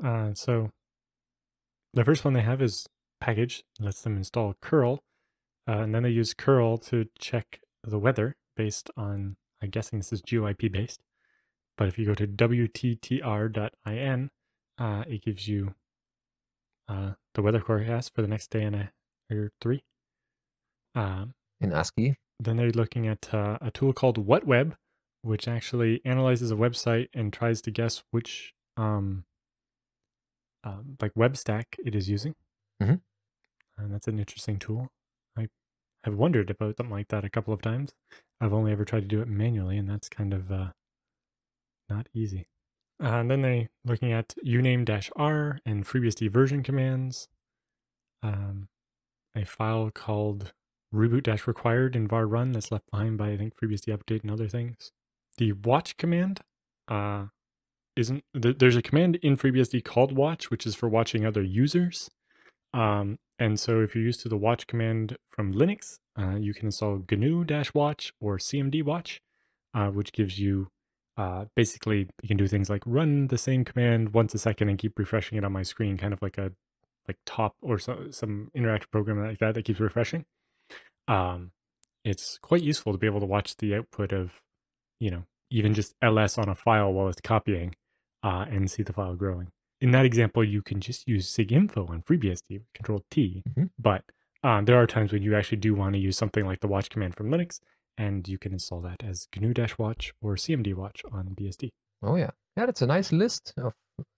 [0.04, 0.72] Uh, so
[1.94, 2.88] the first one they have is
[3.20, 5.04] package, lets them install curl,
[5.68, 10.12] uh, and then they use curl to check the weather based on, I'm guessing this
[10.12, 11.02] is GeoIP based.
[11.78, 13.60] But if you go to wttr.in,
[14.78, 15.76] uh, it gives you
[16.88, 18.92] uh, the weather forecast for the next day and a
[19.32, 19.84] or three.
[20.96, 22.16] Um, in ASCII.
[22.40, 24.74] Then they're looking at uh, a tool called WhatWeb,
[25.22, 29.26] which actually analyzes a website and tries to guess which um,
[30.64, 32.36] um, like web stack it is using.
[32.82, 32.96] Mm-hmm.
[33.78, 34.88] and that's an interesting tool.
[35.38, 35.48] I
[36.04, 37.94] have wondered about something like that a couple of times.
[38.40, 40.70] I've only ever tried to do it manually, and that's kind of uh,
[41.88, 42.48] not easy.
[43.02, 47.28] Uh, and then they looking at uname-r and FreeBSD version commands.
[48.24, 48.68] Um,
[49.36, 50.54] a file called
[50.94, 54.92] reboot-required in var run that's left behind by I think FreeBSD update and other things.
[55.38, 56.42] The watch command
[56.88, 57.26] uh,
[57.96, 62.10] isn't th- there's a command in FreeBSD called watch, which is for watching other users.
[62.74, 66.68] Um, and so if you're used to the watch command from Linux, uh, you can
[66.68, 69.22] install GNU dash watch or CMD watch,
[69.74, 70.68] uh, which gives you
[71.18, 74.78] uh, basically you can do things like run the same command once a second and
[74.78, 76.52] keep refreshing it on my screen, kind of like a
[77.08, 80.26] like top or so, some interactive program like that that keeps refreshing.
[81.12, 81.52] Um,
[82.04, 84.42] it's quite useful to be able to watch the output of,
[85.00, 87.76] you know, even just ls on a file while it's copying,
[88.24, 89.50] uh, and see the file growing.
[89.82, 93.70] In that example, you can just use siginfo on FreeBSD, Control T, Mhm.
[93.78, 94.04] but
[94.44, 96.90] uh, there are times when you actually do want to use something like the watch
[96.90, 97.60] command from Linux,
[97.98, 101.70] and you can install that as GNU-watch or CMD watch on BSD.
[102.02, 102.66] Oh yeah, yeah.
[102.66, 103.74] That's a nice list of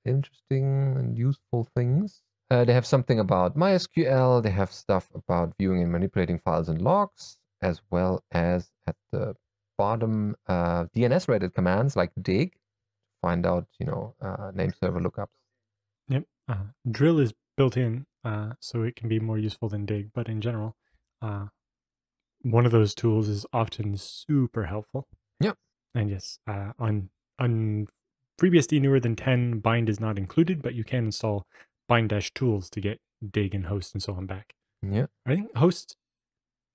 [0.06, 2.21] interesting and useful things.
[2.49, 4.43] Uh, they have something about MySQL.
[4.43, 9.36] They have stuff about viewing and manipulating files and logs, as well as at the
[9.77, 12.53] bottom uh, DNS-rated commands like dig.
[13.21, 15.29] Find out, you know, uh, name server lookups.
[16.10, 16.25] Yep.
[16.47, 20.27] Uh, drill is built in, uh, so it can be more useful than dig, but
[20.27, 20.75] in general,
[21.21, 21.45] uh,
[22.41, 25.08] one of those tools is often super helpful.
[25.39, 25.58] Yep.
[25.95, 27.88] And yes, uh, on on
[28.39, 31.47] FreeBSD newer than 10, bind is not included, but you can install
[31.93, 32.99] bind dash tools to get
[33.38, 34.56] dig and host and so on back.
[34.82, 35.06] Yeah.
[35.27, 35.95] I think host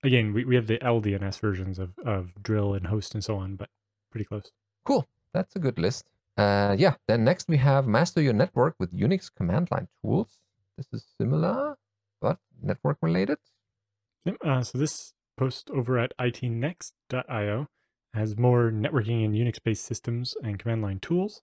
[0.04, 3.57] again, we, we have the LDNS versions of, of drill and host and so on,
[3.57, 3.68] but
[4.12, 4.52] pretty close.
[4.85, 5.09] Cool.
[5.35, 6.04] That's a good list.
[6.37, 6.94] Uh, yeah.
[7.09, 10.38] Then next we have master your network with Unix command line tools.
[10.76, 11.76] This is similar,
[12.20, 13.38] but network related.
[14.44, 17.66] Uh, so this post over at itnext.io
[18.14, 21.42] has more networking and Unix-based systems and command line tools.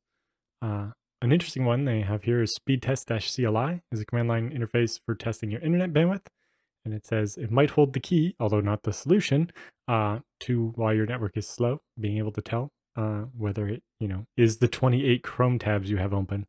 [0.62, 5.16] Uh, an interesting one they have here is speedtest-cli is a command line interface for
[5.16, 6.28] testing your internet bandwidth.
[6.84, 9.52] And it says it might hold the key, although not the solution,
[9.88, 14.08] uh, to why your network is slow, being able to tell uh, whether it, you
[14.08, 16.46] know, is the 28 Chrome tabs you have open.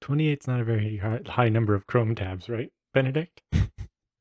[0.00, 3.42] 28 is not a very high, high number of Chrome tabs, right, Benedict?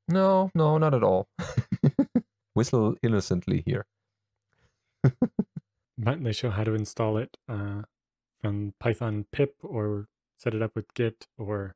[0.09, 1.27] No, no, not at all.
[2.53, 3.85] Whistle innocently here.
[5.97, 7.81] but they show how to install it uh,
[8.47, 10.07] from Python pip or
[10.37, 11.75] set it up with Git or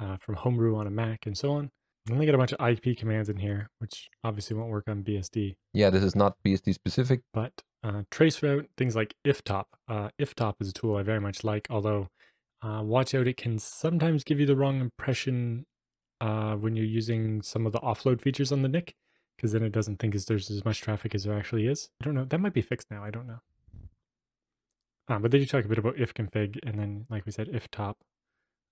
[0.00, 1.70] uh, from Homebrew on a Mac and so on.
[2.08, 5.04] And they got a bunch of IP commands in here, which obviously won't work on
[5.04, 5.54] BSD.
[5.72, 7.20] Yeah, this is not BSD specific.
[7.32, 9.66] But uh, traceroute, things like iftop.
[9.86, 12.08] Uh, iftop is a tool I very much like, although
[12.60, 15.66] uh, watch out, it can sometimes give you the wrong impression
[16.20, 18.94] uh, when you're using some of the offload features on the NIC,
[19.36, 21.90] because then it doesn't think as there's as much traffic as there actually is.
[22.00, 22.24] I don't know.
[22.24, 23.04] That might be fixed now.
[23.04, 23.40] I don't know.
[25.10, 27.94] Uh, but they do talk a bit about ifconfig, and then, like we said, iftop.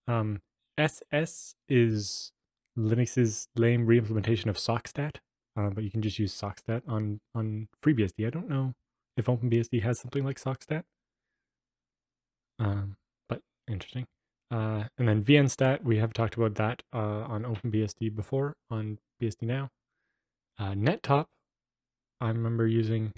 [0.06, 0.40] Um,
[0.78, 2.30] SS is
[2.78, 5.16] Linux's lame reimplementation of sockstat,
[5.56, 8.24] uh, but you can just use sockstat on on FreeBSD.
[8.24, 8.74] I don't know
[9.16, 10.84] if OpenBSD has something like sockstat,
[12.60, 12.96] um,
[13.28, 14.06] but interesting.
[14.50, 19.42] Uh, and then vnstat, we have talked about that uh, on OpenBSD before on BSD
[19.42, 19.70] now.
[20.58, 21.26] Uh, nettop,
[22.20, 23.12] I remember using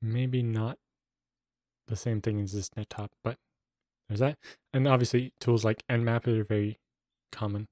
[0.00, 0.78] maybe not
[1.88, 3.36] the same thing as this nettop, but
[4.08, 4.38] there's that.
[4.72, 6.78] And obviously, tools like nmap are very
[7.32, 7.68] common.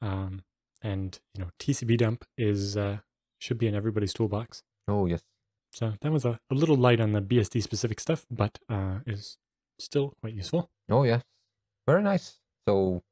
[0.00, 0.42] Um,
[0.82, 2.98] and you know, TCP dump is uh,
[3.38, 4.62] should be in everybody's toolbox.
[4.86, 5.22] Oh, yes.
[5.72, 9.38] So that was a, a little light on the BSD specific stuff, but uh, is
[9.78, 10.70] still quite useful.
[10.88, 11.22] Oh, yes.
[11.86, 12.38] Very nice.
[12.66, 13.02] So,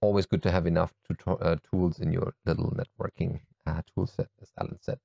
[0.00, 4.28] always good to have enough tuto- uh, tools in your little networking uh, tool set,
[4.40, 4.98] as Alan said.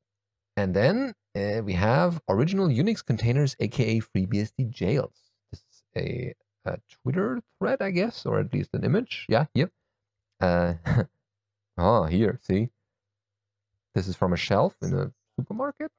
[0.55, 5.31] And then uh, we have original Unix containers, aka FreeBSD jails.
[5.51, 6.33] This is a,
[6.65, 9.25] a Twitter thread, I guess, or at least an image.
[9.27, 9.71] Yeah, yep.
[10.39, 10.73] Uh,
[11.77, 12.69] oh, here, see?
[13.95, 15.91] This is from a shelf in a supermarket.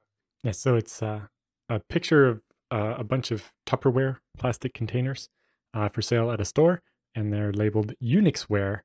[0.43, 1.21] Yeah, so it's uh,
[1.69, 2.41] a picture of
[2.71, 5.29] uh, a bunch of Tupperware plastic containers
[5.73, 6.81] uh, for sale at a store,
[7.13, 8.81] and they're labeled Unixware.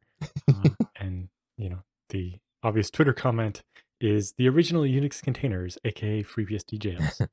[0.49, 1.81] Uh, and you know,
[2.11, 3.63] the obvious Twitter comment
[4.01, 7.21] is the original Unix containers, aka FreeBSD jails.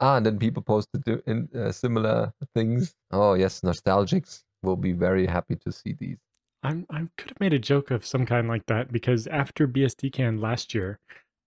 [0.00, 2.96] Ah, and then people posted in uh, similar things.
[3.12, 6.18] Oh, yes, nostalgics will be very happy to see these.
[6.64, 10.40] I'm, I could have made a joke of some kind like that because after BSDCan
[10.40, 10.98] last year,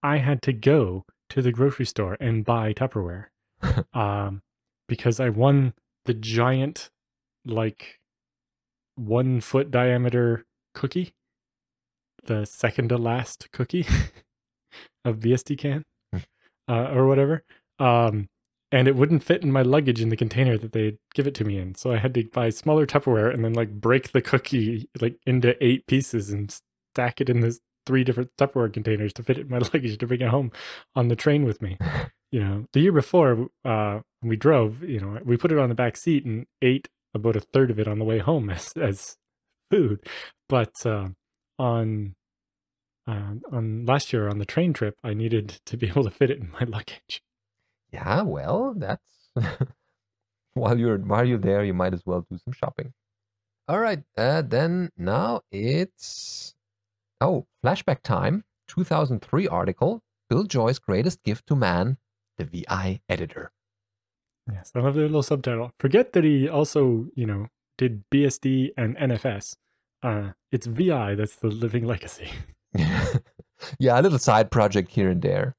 [0.01, 3.25] I had to go to the grocery store and buy Tupperware
[3.93, 4.41] um,
[4.87, 5.73] because I won
[6.05, 6.89] the giant,
[7.45, 7.99] like
[8.95, 11.13] one foot diameter cookie
[12.27, 13.85] the second to last cookie
[15.05, 16.19] of BSD can Hmm.
[16.67, 17.43] uh, or whatever.
[17.79, 18.27] Um,
[18.71, 21.45] and it wouldn't fit in my luggage in the container that they'd give it to
[21.45, 21.75] me in.
[21.75, 25.55] So I had to buy smaller Tupperware and then like break the cookie like into
[25.63, 26.53] eight pieces and
[26.93, 30.07] stack it in this three different Tupperware containers to fit it in my luggage to
[30.07, 30.51] bring it home
[30.95, 31.77] on the train with me.
[32.29, 35.75] You know, the year before uh, we drove, you know, we put it on the
[35.75, 39.15] back seat and ate about a third of it on the way home as, as
[39.71, 40.05] food.
[40.49, 41.07] But uh,
[41.57, 42.15] on
[43.07, 46.29] uh, on last year on the train trip, I needed to be able to fit
[46.29, 47.23] it in my luggage.
[47.91, 49.29] Yeah, well, that's
[50.53, 52.93] while you're while you're there, you might as well do some shopping.
[53.67, 56.55] All right, uh, then now it's
[57.21, 58.43] oh flashback time.
[58.67, 61.97] 2003 article: Bill Joy's greatest gift to man,
[62.37, 63.51] the VI editor.
[64.51, 65.71] Yes, I love the little subtitle.
[65.79, 69.55] Forget that he also, you know, did BSD and NFS.
[70.03, 72.29] Uh, it's VI that's the living legacy.
[73.79, 75.55] yeah, a little side project here and there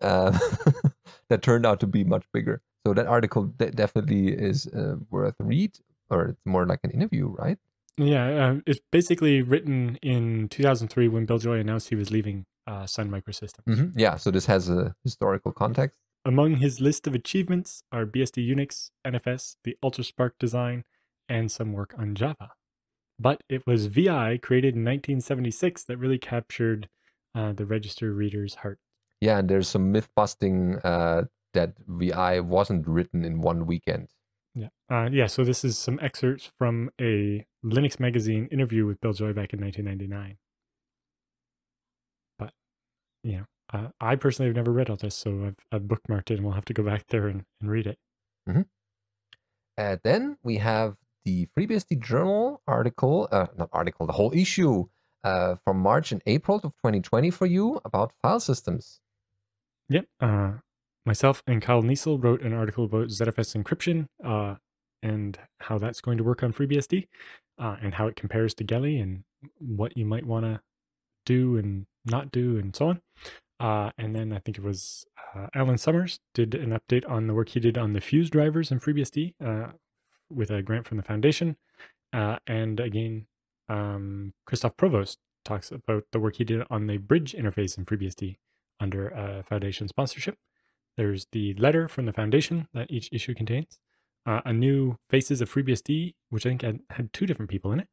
[0.00, 0.36] uh,
[1.28, 2.62] that turned out to be much bigger.
[2.86, 7.28] So that article de- definitely is uh, worth read, or it's more like an interview,
[7.28, 7.58] right?
[7.98, 12.86] Yeah, um, it's basically written in 2003 when Bill Joy announced he was leaving uh,
[12.86, 13.64] Sun Microsystems.
[13.68, 13.92] Mhm.
[13.96, 15.98] Yeah, so this has a historical context.
[16.24, 20.84] Among his list of achievements are BSD Unix, NFS, the UltraSPARC design,
[21.28, 22.52] and some work on Java.
[23.20, 26.88] But it was VI created in 1976 that really captured
[27.34, 28.78] uh, the register reader's heart.
[29.20, 34.08] Yeah, and there's some myth busting uh, that VI wasn't written in one weekend.
[34.54, 34.68] Yeah.
[34.90, 35.26] Uh, yeah.
[35.26, 39.60] So this is some excerpts from a Linux magazine interview with Bill Joy back in
[39.60, 40.38] 1999.
[42.38, 42.52] But,
[43.22, 46.38] you know, uh, I personally have never read all this, so I've, I've bookmarked it
[46.38, 47.98] and we'll have to go back there and, and read it.
[49.76, 54.86] Uh, then we have the FreeBSD Journal article, uh, not article, the whole issue
[55.24, 59.00] uh, from March and April of 2020 for you about file systems.
[59.88, 60.06] Yep.
[60.20, 60.52] Uh,
[61.04, 64.56] myself and Kyle Kneisl wrote an article about ZFS encryption uh,
[65.02, 67.08] and how that's going to work on FreeBSD
[67.58, 69.24] uh, and how it compares to Geli and
[69.58, 70.60] what you might want to
[71.26, 73.00] do and not do and so on.
[73.58, 75.04] Uh, and then I think it was
[75.34, 78.70] uh, Alan Somers did an update on the work he did on the Fuse drivers
[78.70, 79.72] in FreeBSD uh,
[80.30, 81.56] with a grant from the foundation.
[82.12, 83.26] Uh, and again,
[83.68, 88.36] um, Kristof Provost talks about the work he did on the bridge interface in FreeBSD
[88.80, 90.36] under uh, foundation sponsorship.
[90.96, 93.78] There's the letter from the foundation that each issue contains,
[94.26, 97.80] uh, a new Faces of FreeBSD, which I think had, had two different people in
[97.80, 97.88] it,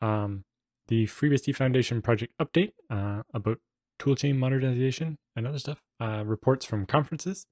[0.00, 0.44] um,
[0.88, 3.58] the FreeBSD Foundation project update uh, about
[3.98, 7.46] toolchain modernization and other stuff, uh, reports from conferences.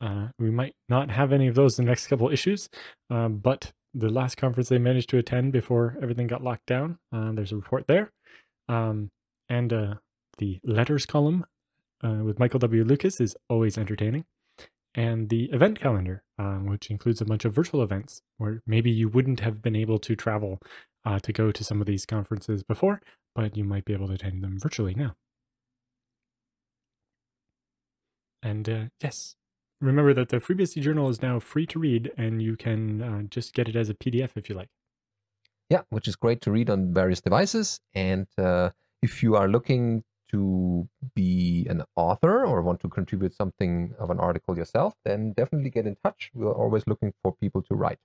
[0.00, 2.68] Uh, we might not have any of those in the next couple issues,
[3.10, 7.32] uh, but the last conference they managed to attend before everything got locked down, uh,
[7.32, 8.12] there's a report there.
[8.68, 9.10] Um,
[9.48, 9.94] and uh,
[10.38, 11.46] the letters column
[12.04, 12.84] uh, with Michael W.
[12.84, 14.24] Lucas is always entertaining.
[14.94, 19.08] And the event calendar, um, which includes a bunch of virtual events where maybe you
[19.08, 20.58] wouldn't have been able to travel
[21.04, 23.02] uh, to go to some of these conferences before,
[23.34, 25.14] but you might be able to attend them virtually now.
[28.42, 29.36] And uh, yes,
[29.80, 33.54] remember that the FreeBSD journal is now free to read, and you can uh, just
[33.54, 34.68] get it as a PDF if you like.
[35.68, 37.80] Yeah, which is great to read on various devices.
[37.94, 38.70] And uh,
[39.02, 44.18] if you are looking to be an author or want to contribute something of an
[44.18, 46.30] article yourself, then definitely get in touch.
[46.34, 47.98] We're always looking for people to write.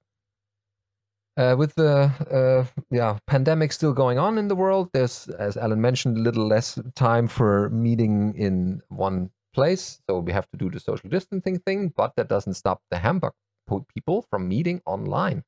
[1.38, 5.80] Uh, with the uh, yeah pandemic still going on in the world, there's, as Alan
[5.80, 10.02] mentioned, a little less time for meeting in one place.
[10.10, 13.34] So we have to do the social distancing thing, but that doesn't stop the Hamburg
[13.94, 15.44] people from meeting online.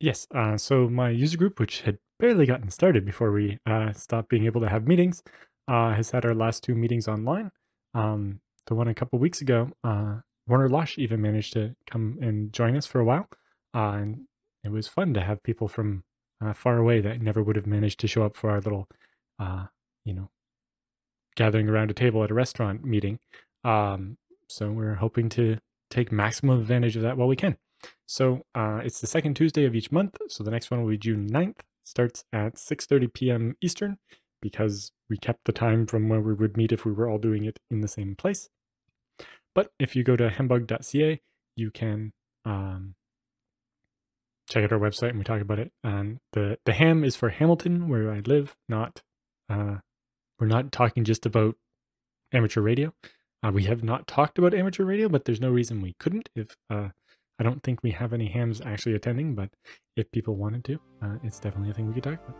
[0.00, 0.26] Yes.
[0.34, 4.46] Uh, so my user group, which had barely gotten started before we uh, stopped being
[4.46, 5.22] able to have meetings,
[5.66, 7.50] uh, has had our last two meetings online.
[7.94, 12.52] Um, the one a couple weeks ago, uh, Warner Losh even managed to come and
[12.52, 13.28] join us for a while,
[13.74, 14.26] uh, and
[14.64, 16.04] it was fun to have people from
[16.44, 18.88] uh, far away that never would have managed to show up for our little,
[20.04, 20.30] you know,
[21.38, 23.20] gathering around a table at a restaurant meeting.
[23.64, 24.18] Um,
[24.48, 25.58] so we're hoping to
[25.88, 27.56] take maximum advantage of that while we can.
[28.06, 30.18] So uh, it's the second Tuesday of each month.
[30.28, 31.60] So the next one will be June 9th.
[31.84, 33.56] Starts at 6:30 p.m.
[33.62, 33.96] Eastern
[34.42, 37.44] because we kept the time from where we would meet if we were all doing
[37.44, 38.50] it in the same place.
[39.54, 41.20] But if you go to hambug.ca,
[41.56, 42.12] you can
[42.44, 42.94] um,
[44.50, 45.72] check out our website and we talk about it.
[45.82, 48.56] And the the ham is for Hamilton, where I live.
[48.68, 49.02] Not
[49.48, 49.76] uh,
[50.38, 51.56] we're not talking just about
[52.32, 52.94] amateur radio.
[53.42, 56.28] Uh, we have not talked about amateur radio, but there's no reason we couldn't.
[56.36, 56.90] If uh,
[57.40, 59.50] I don't think we have any hams actually attending, but
[59.96, 62.36] if people wanted to, uh, it's definitely a thing we could talk about.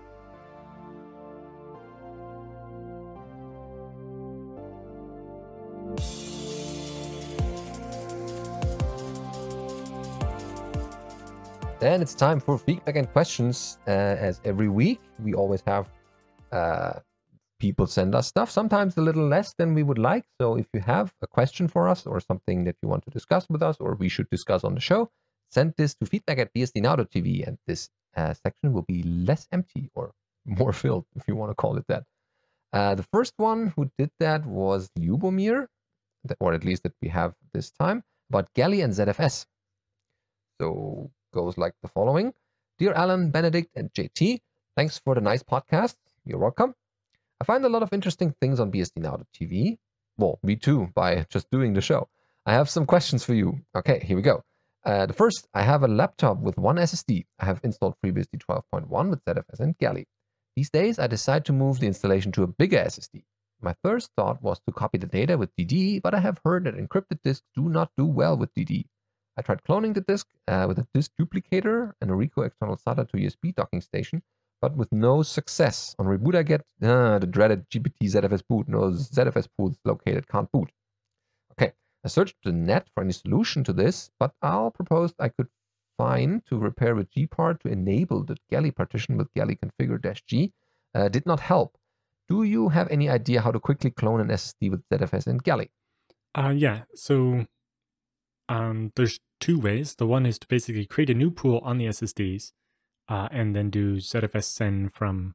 [11.81, 13.79] Then it's time for feedback and questions.
[13.89, 15.91] Uh, as every week, we always have
[16.53, 16.93] uh,
[17.59, 20.25] people send us stuff, sometimes a little less than we would like.
[20.41, 23.47] So if you have a question for us or something that you want to discuss
[23.49, 25.11] with us or we should discuss on the show,
[25.51, 30.13] send this to feedback at bsdnow.tv and this uh, section will be less empty or
[30.47, 32.05] more filled, if you want to call it that.
[32.73, 35.67] Uh, the first one who did that was Lubomir,
[36.41, 39.47] or at least that we have this time, about Geli and ZFS.
[40.61, 42.35] So goes like the following
[42.79, 44.41] Dear Alan, Benedict, and JT,
[44.77, 45.97] thanks for the nice podcast.
[46.25, 46.75] You're welcome.
[47.41, 49.79] I find a lot of interesting things on BSDNow.tv.
[50.17, 52.09] Well, me too, by just doing the show.
[52.45, 53.61] I have some questions for you.
[53.77, 54.43] Okay, here we go.
[54.85, 57.27] Uh, the first, I have a laptop with one SSD.
[57.39, 60.07] I have installed FreeBSD 12.1 with ZFS and Geli.
[60.57, 63.23] These days, I decide to move the installation to a bigger SSD.
[63.61, 66.77] My first thought was to copy the data with DD, but I have heard that
[66.77, 68.87] encrypted disks do not do well with DD.
[69.37, 73.09] I tried cloning the disk uh, with a disk duplicator and a Ricoh external SATA
[73.11, 74.23] to USB docking station,
[74.61, 75.95] but with no success.
[75.99, 78.69] On reboot, I get uh, the dreaded GPT ZFS boot.
[78.69, 80.71] No ZFS pools located, can't boot.
[81.53, 81.73] Okay,
[82.05, 85.49] I searched the net for any solution to this, but Al proposed I could
[85.97, 90.53] find to repair with gpart to enable the Geli partition with Geli configure-g
[90.95, 91.77] uh, did not help.
[92.29, 95.71] Do you have any idea how to quickly clone an SSD with ZFS and Geli?
[96.35, 97.47] Uh, yeah, so
[98.49, 99.97] um, there's two ways.
[99.97, 102.53] The one is to basically create a new pool on the SSDs
[103.09, 105.35] uh, and then do ZFS send from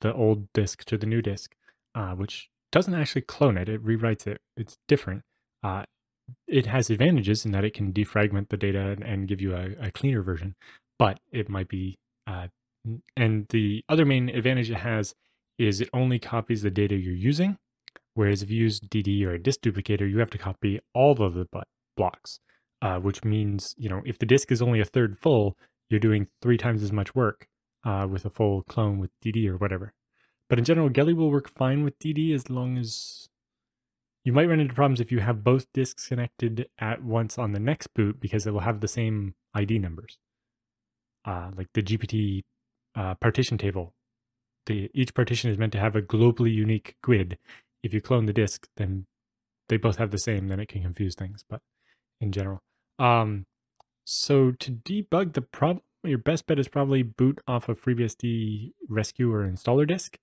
[0.00, 1.54] the old disk to the new disk,
[1.94, 3.68] uh, which doesn't actually clone it.
[3.68, 4.40] It rewrites it.
[4.56, 5.22] It's different.
[5.62, 5.84] Uh,
[6.46, 9.70] it has advantages in that it can defragment the data and, and give you a,
[9.80, 10.54] a, cleaner version,
[10.98, 11.98] but it might be.
[12.26, 12.48] Uh,
[13.16, 15.14] and the other main advantage it has
[15.58, 17.56] is it only copies the data you're using.
[18.14, 21.34] Whereas if you use DD or a disk duplicator, you have to copy all of
[21.34, 21.46] the
[21.96, 22.40] blocks,
[22.82, 25.56] uh, which means, you know, if the disk is only a third full,
[25.88, 27.48] you're doing three times as much work
[27.84, 29.92] uh, with a full clone with DD or whatever.
[30.48, 33.28] But in general, Geli will work fine with DD as long as
[34.24, 37.60] you might run into problems if you have both disks connected at once on the
[37.60, 40.18] next boot because it will have the same ID numbers.
[41.24, 42.42] Uh, like the GPT
[42.94, 43.94] uh, partition table
[44.68, 47.38] the each partition is meant to have a globally unique GUID.
[47.82, 49.06] If you clone the disk, then
[49.68, 51.60] they both have the same, then it can confuse things, but
[52.20, 52.62] in general.
[52.98, 53.46] Um,
[54.10, 59.30] so to debug the problem, your best bet is probably boot off of FreeBSD rescue
[59.30, 60.16] or installer disk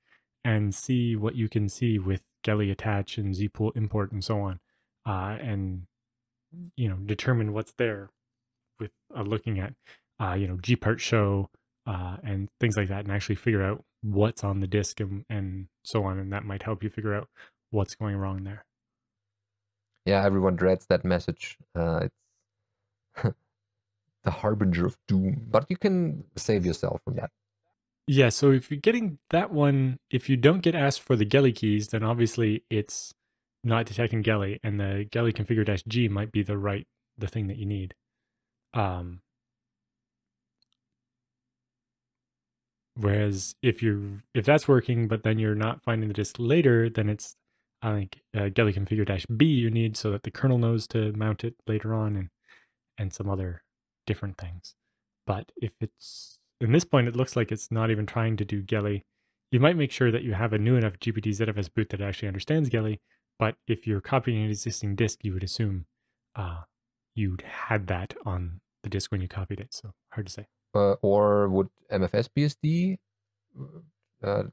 [0.44, 4.60] and see what you can see with Geli attach and zpool import and so on.
[5.06, 5.84] Uh, and,
[6.76, 8.10] you know, determine what's there
[8.80, 9.74] with uh, looking at,
[10.20, 11.52] uh, you know, gpart show
[11.86, 15.68] uh, and things like that and actually figure out what's on the disk and, and
[15.84, 16.18] so on.
[16.18, 17.28] And that might help you figure out
[17.70, 18.66] what's going wrong there.
[20.08, 21.60] Yeah, everyone dreads that message.
[21.76, 22.08] Uh,
[23.16, 23.36] it's
[24.26, 27.32] the harbinger of doom, but you can save yourself from that.
[28.08, 31.56] Yeah, so if you're getting that one, if you don't get asked for the Geli
[31.56, 33.14] keys, then obviously it's
[33.64, 37.48] not detecting Geli, and the Geli configure dash G might be the right the thing
[37.48, 37.96] that you need.
[38.74, 39.22] Um,
[42.96, 47.10] Whereas if you're if that's working, but then you're not finding the disk later, then
[47.10, 47.36] it's
[47.82, 51.44] I think uh, configure dash B you need so that the kernel knows to mount
[51.44, 52.30] it later on and
[52.98, 53.64] and some other
[54.06, 54.76] different things.
[55.26, 58.64] But if it's in this point, it looks like it's not even trying to do
[58.64, 59.04] Geli.
[59.52, 62.28] You might make sure that you have a new enough GPT ZFS boot that actually
[62.28, 63.00] understands Geli.
[63.38, 65.86] But if you're copying an existing disk, you would assume
[66.36, 66.62] uh,
[67.14, 69.74] you'd had that on the disk when you copied it.
[69.74, 70.46] So hard to say
[70.76, 72.98] uh, or would MFS BSD
[74.24, 74.44] uh,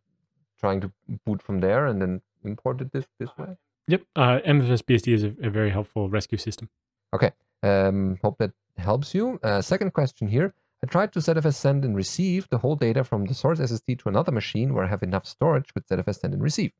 [0.60, 0.92] trying to
[1.26, 3.56] boot from there and then import it this this way?
[3.88, 6.70] Yep, uh, MFS BSD is a, a, very helpful rescue system.
[7.12, 7.32] Okay,
[7.64, 9.38] um, hope that helps you.
[9.42, 10.54] Uh, second question here.
[10.84, 14.08] I tried to ZFS send and receive the whole data from the source SSD to
[14.08, 16.72] another machine where I have enough storage with ZFS send and receive.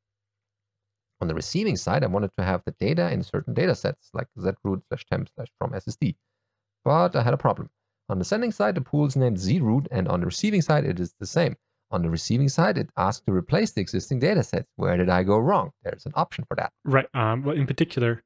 [1.21, 4.27] On the receiving side, I wanted to have the data in certain data sets like
[4.37, 6.17] zroot slash temp slash from SSD.
[6.85, 7.71] But I had a problem.
[8.09, 10.99] On the sending side, the pool is named zroot, and on the receiving side, it
[10.99, 11.57] is the same.
[11.93, 14.67] On the receiving side, it asks to replace the existing data sets.
[14.75, 15.71] Where did I go wrong?
[15.85, 16.73] There's an option for that.
[16.85, 17.07] Right.
[17.15, 18.25] Um, well, in particular,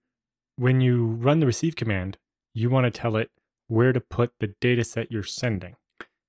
[0.57, 2.17] when you run the receive command,
[2.55, 3.31] you want to tell it
[3.69, 5.77] where to put the data set you're sending.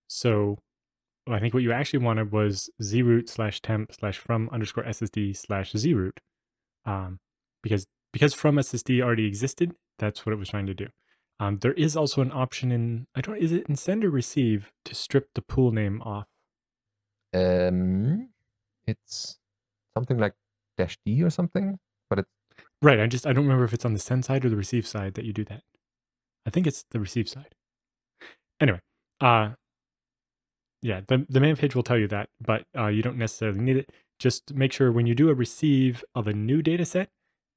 [0.08, 0.58] So
[1.28, 5.74] I think what you actually wanted was zroot slash temp slash from underscore ssd slash
[5.74, 6.18] zroot.
[6.86, 7.20] Um,
[7.62, 10.88] because because from SSD already existed, that's what it was trying to do.
[11.40, 14.72] Um, there is also an option in I don't is it in send or receive
[14.86, 16.28] to strip the pool name off.
[17.34, 18.30] Um,
[18.88, 19.38] it's
[19.96, 20.34] something like
[20.78, 21.78] dash D or something,
[22.10, 22.30] but it's
[22.82, 23.00] right.
[23.00, 25.14] I just I don't remember if it's on the send side or the receive side
[25.16, 25.64] that you do that.
[26.48, 27.54] I think it's the receive side.
[28.60, 28.80] Anyway,
[29.20, 29.52] Uh,
[30.82, 33.78] yeah, the, the man page will tell you that, but uh, you don't necessarily need
[33.78, 33.92] it.
[34.20, 37.10] Just make sure when you do a receive of a new data set,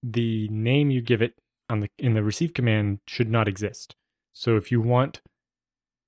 [0.03, 1.35] the name you give it
[1.69, 3.95] on the in the receive command should not exist.
[4.33, 5.21] So if you want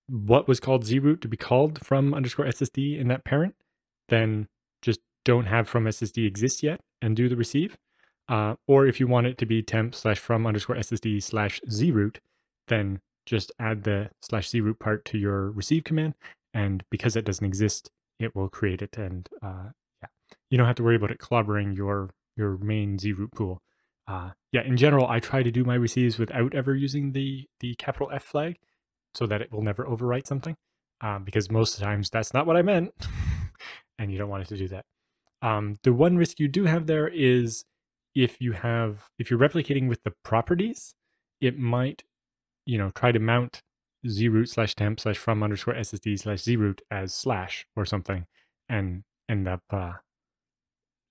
[0.09, 3.55] what was called zroot to be called from underscore SSD in that parent,
[4.09, 4.49] then
[4.83, 7.77] just don't have from SSD exist yet and do the receive.
[8.29, 12.17] Uh, or if you want it to be temp slash from underscore SSD slash zroot,
[12.69, 16.15] then just add the slash zroot part to your receive command.
[16.55, 18.97] And because it doesn't exist, it will create it.
[18.99, 19.71] And uh,
[20.03, 20.09] yeah,
[20.51, 23.61] you don't have to worry about it clobbering your your main zroot pool.
[24.09, 27.75] Uh, yeah, in general, I try to do my receives without ever using the the
[27.77, 28.57] capital F flag,
[29.15, 30.57] so that it will never overwrite something.
[31.01, 32.93] Um, because most of the times that's not what I meant,
[33.99, 34.85] and you don't want it to do that.
[35.41, 37.65] Um, the one risk you do have there is
[38.15, 40.95] if you have if you're replicating with the properties,
[41.41, 42.05] it might,
[42.67, 43.63] you know, try to mount
[44.07, 48.27] zroot slash temp slash from underscore ssd slash zroot as slash or something,
[48.69, 49.63] and end up.
[49.71, 49.93] Uh,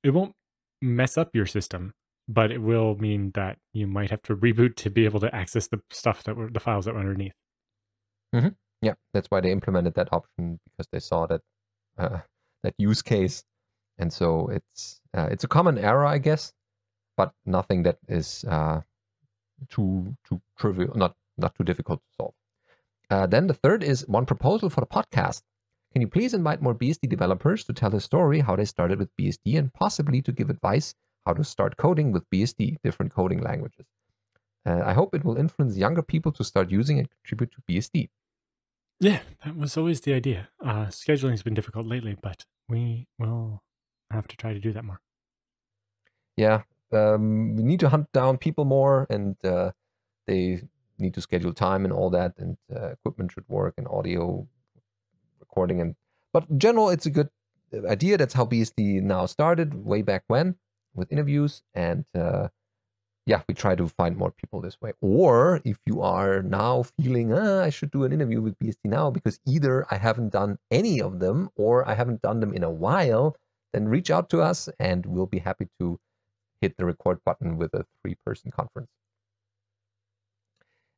[0.04, 0.34] it won't
[0.82, 1.93] mess up your system,
[2.28, 5.68] but it will mean that you might have to reboot to be able to access
[5.68, 7.34] the stuff that were the files that were underneath.
[8.34, 8.49] Mm-hmm.
[8.82, 11.41] Yeah, that's why they implemented that option because they saw that
[11.97, 12.20] uh,
[12.64, 13.43] that use case,
[13.97, 16.54] and so it's uh, it's a common error, I guess,
[17.16, 18.82] but nothing that is uh,
[19.70, 22.34] too too trivial, not not too difficult to solve.
[23.10, 25.42] Uh, then the third is one proposal for the podcast.
[25.92, 29.16] Can you please invite more BSD developers to tell the story how they started with
[29.20, 33.86] BSD and possibly to give advice how to start coding with BSD, different coding languages?
[34.66, 38.10] Uh, I hope it will influence younger people to start using and contribute to BSD.
[39.00, 40.50] Yeah, that was always the idea.
[40.64, 43.64] Uh, scheduling has been difficult lately, but we will
[44.12, 45.02] have to try to do that more.
[46.38, 46.62] Yeah,
[46.94, 49.72] um, we need to hunt down people more, and uh,
[50.28, 50.62] they
[51.02, 54.47] need to schedule time and all that, and uh, equipment should work, and audio
[55.39, 55.95] recording, and
[56.34, 57.30] but in general, it's a good
[57.88, 58.18] idea.
[58.18, 60.56] That's how BSD now started way back when
[60.93, 62.49] with interviews, and uh,
[63.26, 64.93] yeah, we try to find more people this way.
[65.02, 69.12] Or if you are now feeling, ah, I should do an interview with BSD now
[69.12, 72.72] because either I haven't done any of them or I haven't done them in a
[72.72, 73.36] while,
[73.74, 75.99] then reach out to us and we'll be happy to
[76.62, 78.89] hit the record button with a three person conference.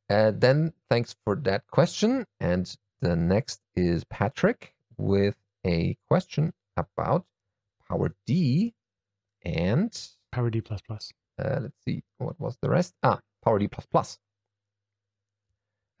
[0.08, 2.26] Uh, then thanks for that question.
[2.40, 5.36] And the next is Patrick with
[5.66, 7.24] a question about
[7.88, 8.74] Power D
[9.44, 9.90] and
[10.34, 10.62] PowerD.
[10.70, 12.94] Uh, let's see, what was the rest?
[13.02, 14.18] Ah, PowerD++.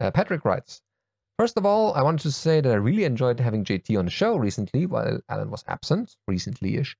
[0.00, 0.80] Uh, Patrick writes,
[1.38, 4.10] First of all, I wanted to say that I really enjoyed having JT on the
[4.10, 6.96] show recently while Alan was absent, recently-ish.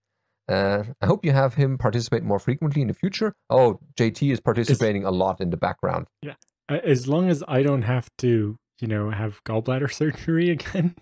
[0.48, 3.34] Uh, I hope you have him participate more frequently in the future.
[3.48, 6.09] Oh, JT is participating a lot in the background.
[6.20, 6.34] Yeah,
[6.68, 10.94] as long as I don't have to, you know, have gallbladder surgery again,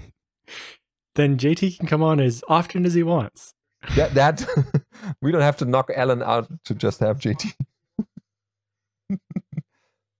[1.15, 3.55] then JT can come on as often as he wants.
[3.97, 4.47] That that
[5.23, 7.53] we don't have to knock Alan out to just have JT.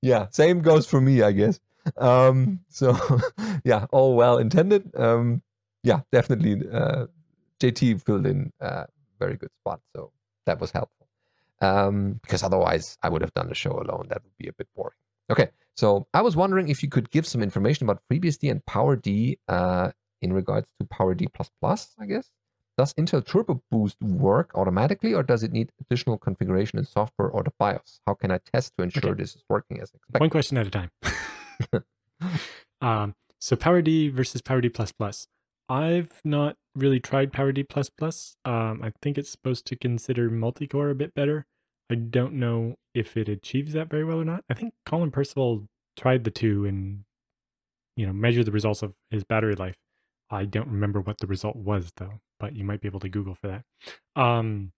[0.03, 1.61] yeah, same goes for me, I guess.
[1.97, 2.97] Um, so
[3.65, 4.91] yeah, all well intended.
[4.97, 5.43] Um,
[5.85, 6.69] yeah, definitely.
[6.69, 7.07] Uh,
[7.61, 8.87] JT filled in a
[9.21, 10.11] very good spot, so
[10.47, 11.07] that was helpful.
[11.61, 14.07] Um, because otherwise, I would have done the show alone.
[14.09, 14.97] That would be a bit boring.
[15.31, 19.39] Okay, so I was wondering if you could give some information about FreeBSD and PowerD
[19.49, 21.29] uh, in regards to PowerD++,
[21.99, 22.31] I guess.
[22.79, 27.43] Does Intel Turbo Boost work automatically or does it need additional configuration in software or
[27.43, 28.01] the BIOS?
[28.07, 29.23] How can I test to ensure okay.
[29.23, 30.21] this is working as expected?
[30.21, 30.91] One question at a time.
[32.81, 35.27] um, so PowerD versus PowerD++.
[35.69, 37.67] I've not really tried PowerD++.
[38.45, 41.47] Um, I think it's supposed to consider multi-core a bit better.
[41.93, 44.45] I don't know if it achieves that very well or not.
[44.49, 47.05] I think Colin Percival tried the two and
[47.97, 49.77] you know measured the results of his battery life.
[50.31, 53.35] I don't remember what the result was though, but you might be able to Google
[53.35, 53.65] for that.
[54.19, 54.73] Um,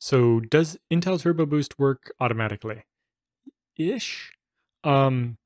[0.00, 2.82] so does Intel Turbo Boost work automatically?
[3.78, 4.32] Ish.
[4.82, 5.38] Um,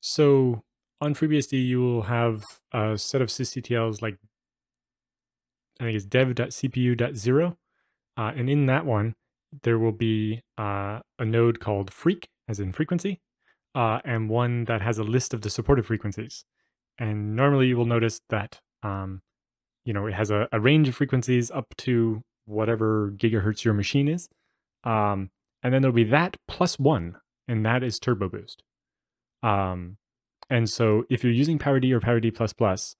[0.00, 0.62] so
[1.00, 4.18] on FreeBSD, you will have a set of sysctls like
[5.80, 7.56] I think it's dev.cpu.0.
[8.16, 9.16] Uh, and in that one,
[9.62, 13.20] there will be uh, a node called freq, as in frequency,
[13.74, 16.44] uh, and one that has a list of the supported frequencies.
[16.98, 19.20] And normally you will notice that, um,
[19.84, 24.08] you know, it has a, a, range of frequencies up to whatever gigahertz your machine
[24.08, 24.28] is.
[24.84, 25.30] Um,
[25.62, 27.16] and then there'll be that plus one,
[27.48, 28.62] and that is Turbo Boost.
[29.42, 29.98] Um,
[30.48, 32.94] and so if you're using PowerD or PowerD++,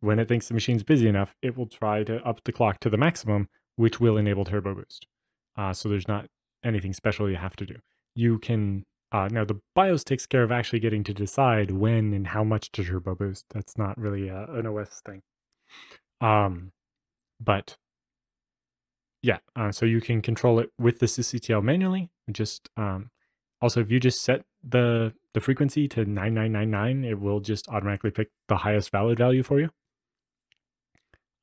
[0.00, 2.90] when it thinks the machine's busy enough, it will try to up the clock to
[2.90, 5.06] the maximum, which will enable Turbo Boost.
[5.56, 6.26] Uh, so there's not
[6.64, 7.76] anything special you have to do.
[8.14, 12.26] You can Uh, now the BIOS takes care of actually getting to decide when and
[12.28, 13.44] how much to turbo boost.
[13.54, 15.22] That's not really a, an OS thing.
[16.20, 16.72] Um,
[17.40, 17.76] but
[19.22, 22.10] yeah, uh, so you can control it with the sysctl manually.
[22.32, 23.10] Just um,
[23.62, 28.30] also if you just set the the frequency to 9999, it will just automatically pick
[28.48, 29.70] the highest valid value for you.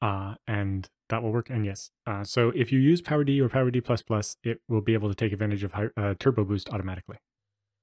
[0.02, 1.50] Uh, and that will work.
[1.50, 5.16] And yes, uh, so if you use PowerD or PowerD++, it will be able to
[5.16, 7.18] take advantage of high, uh, Turbo Boost automatically.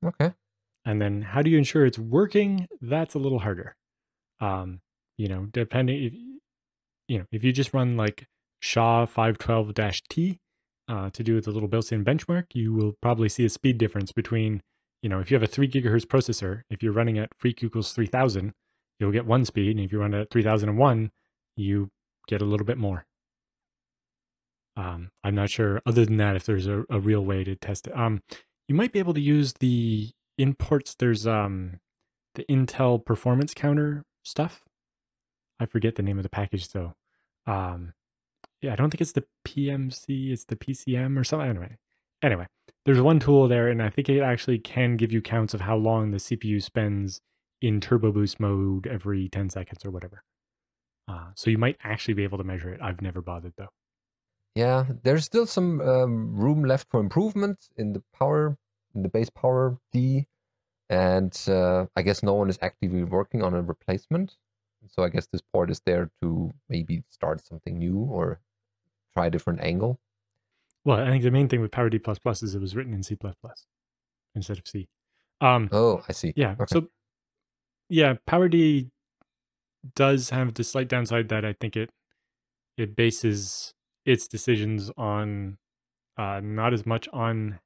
[0.05, 0.33] Okay.
[0.85, 2.67] And then how do you ensure it's working?
[2.81, 3.77] That's a little harder.
[4.41, 4.81] Um,
[5.17, 6.13] you know, depending if
[7.09, 8.27] you know, if you just run like
[8.61, 10.39] SHA 512-T
[10.89, 14.13] uh, to do with the little built-in benchmark, you will probably see a speed difference
[14.13, 14.63] between,
[15.03, 17.93] you know, if you have a three gigahertz processor, if you're running at freq equals
[17.93, 18.53] 3000,
[19.01, 19.77] you'll get one speed.
[19.77, 21.11] And if you run at 3001,
[21.57, 21.91] you
[22.29, 23.07] get a little bit more.
[24.79, 27.89] Um, I'm not sure, other than that, if there's a, a real way to test
[27.89, 27.99] it.
[27.99, 28.23] Um,
[28.69, 30.95] you might be able to use the imports.
[30.95, 31.81] There's um,
[32.37, 34.69] the Intel performance counter stuff.
[35.59, 36.95] I forget the name of the package though.
[37.45, 37.95] Um,
[38.63, 41.49] yeah, I don't think it's the PMC, it's the PCM or something.
[41.49, 41.77] Anyway,
[42.23, 42.47] anyway,
[42.87, 45.77] there's one tool there, and I think it actually can give you counts of how
[45.77, 47.21] long the CPU spends
[47.61, 50.23] in turbo boost mode every 10 seconds or whatever.
[51.09, 52.81] Uh, so you might actually be able to measure it.
[52.81, 53.71] I've never bothered though.
[54.55, 58.59] Yeah, there's still some um, room left for improvement in the power,
[58.95, 60.27] in the base power D,
[60.91, 64.37] and uh, I guess no one is actively working on a replacement.
[64.89, 68.41] So I guess this port is there to maybe start something new or
[69.15, 70.01] try a different angle.
[70.85, 73.17] Well, I think the main thing with PowerD++ is it was written in C++
[74.35, 74.89] instead of C.
[75.41, 76.33] Um, oh, I see.
[76.37, 76.53] Yeah.
[76.53, 76.67] Okay.
[76.69, 76.89] So,
[77.89, 78.91] yeah, PowerD
[79.95, 81.91] does have the slight downside that I think it
[82.77, 83.75] it bases
[84.09, 85.59] its decisions on
[86.17, 87.59] uh, not as much on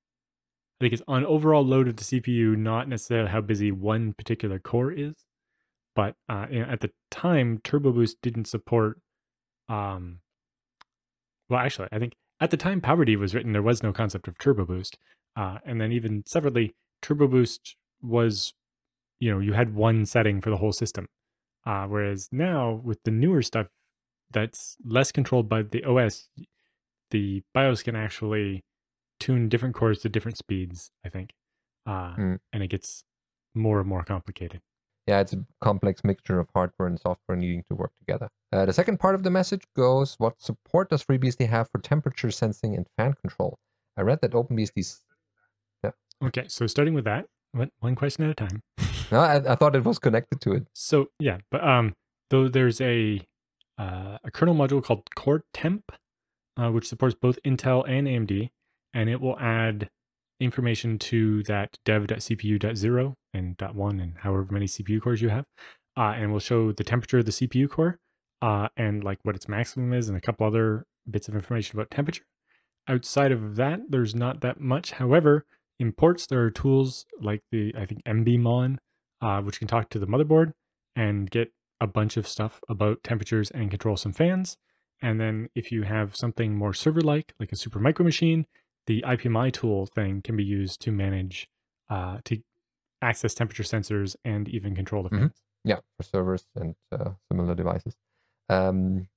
[0.80, 4.58] I think it's on overall load of the CPU, not necessarily how busy one particular
[4.58, 5.14] core is.
[5.94, 8.98] But uh, at the time, Turbo Boost didn't support.
[9.68, 10.18] Um,
[11.48, 14.36] well, actually, I think at the time PowerD was written, there was no concept of
[14.38, 14.98] Turbo Boost.
[15.36, 18.52] Uh, and then even separately, Turbo Boost was,
[19.20, 21.06] you know, you had one setting for the whole system.
[21.64, 23.68] Uh, whereas now with the newer stuff
[24.32, 26.28] that's less controlled by the OS,
[27.10, 28.62] the BIOS can actually
[29.20, 31.30] tune different cores to different speeds, I think.
[31.86, 32.38] Uh, mm.
[32.52, 33.04] And it gets
[33.54, 34.60] more and more complicated.
[35.06, 38.28] Yeah, it's a complex mixture of hardware and software needing to work together.
[38.52, 42.30] Uh, the second part of the message goes What support does FreeBSD have for temperature
[42.30, 43.58] sensing and fan control?
[43.96, 45.02] I read that OpenBSD's.
[45.82, 45.90] Yeah.
[46.24, 47.26] Okay, so starting with that,
[47.80, 48.62] one question at a time.
[49.10, 50.66] no, I, I, thought it was connected to it.
[50.72, 51.94] So yeah, but um,
[52.30, 53.20] though there's a
[53.82, 55.92] uh, a kernel module called Core Temp,
[56.56, 58.50] uh, which supports both Intel and AMD,
[58.94, 59.90] and it will add
[60.40, 65.46] information to that dev.cpu.0 and .1 and however many CPU cores you have,
[65.96, 67.98] uh, and will show the temperature of the CPU core
[68.40, 71.90] uh, and like what its maximum is and a couple other bits of information about
[71.90, 72.24] temperature.
[72.88, 74.92] Outside of that, there's not that much.
[74.92, 75.44] However,
[75.78, 78.78] in ports, there are tools like the, I think, MBMON,
[79.20, 80.52] uh, which can talk to the motherboard
[80.94, 81.52] and get
[81.82, 84.56] a bunch of stuff about temperatures and control some fans.
[85.02, 88.46] And then if you have something more server-like, like a Supermicro machine,
[88.86, 91.48] the IPMI tool thing can be used to manage,
[91.90, 92.38] uh, to
[93.02, 95.18] access temperature sensors and even control the mm-hmm.
[95.18, 95.32] fans.
[95.32, 95.70] Mm-hmm.
[95.70, 97.96] Yeah, for servers and uh, similar devices.
[98.48, 99.08] Um,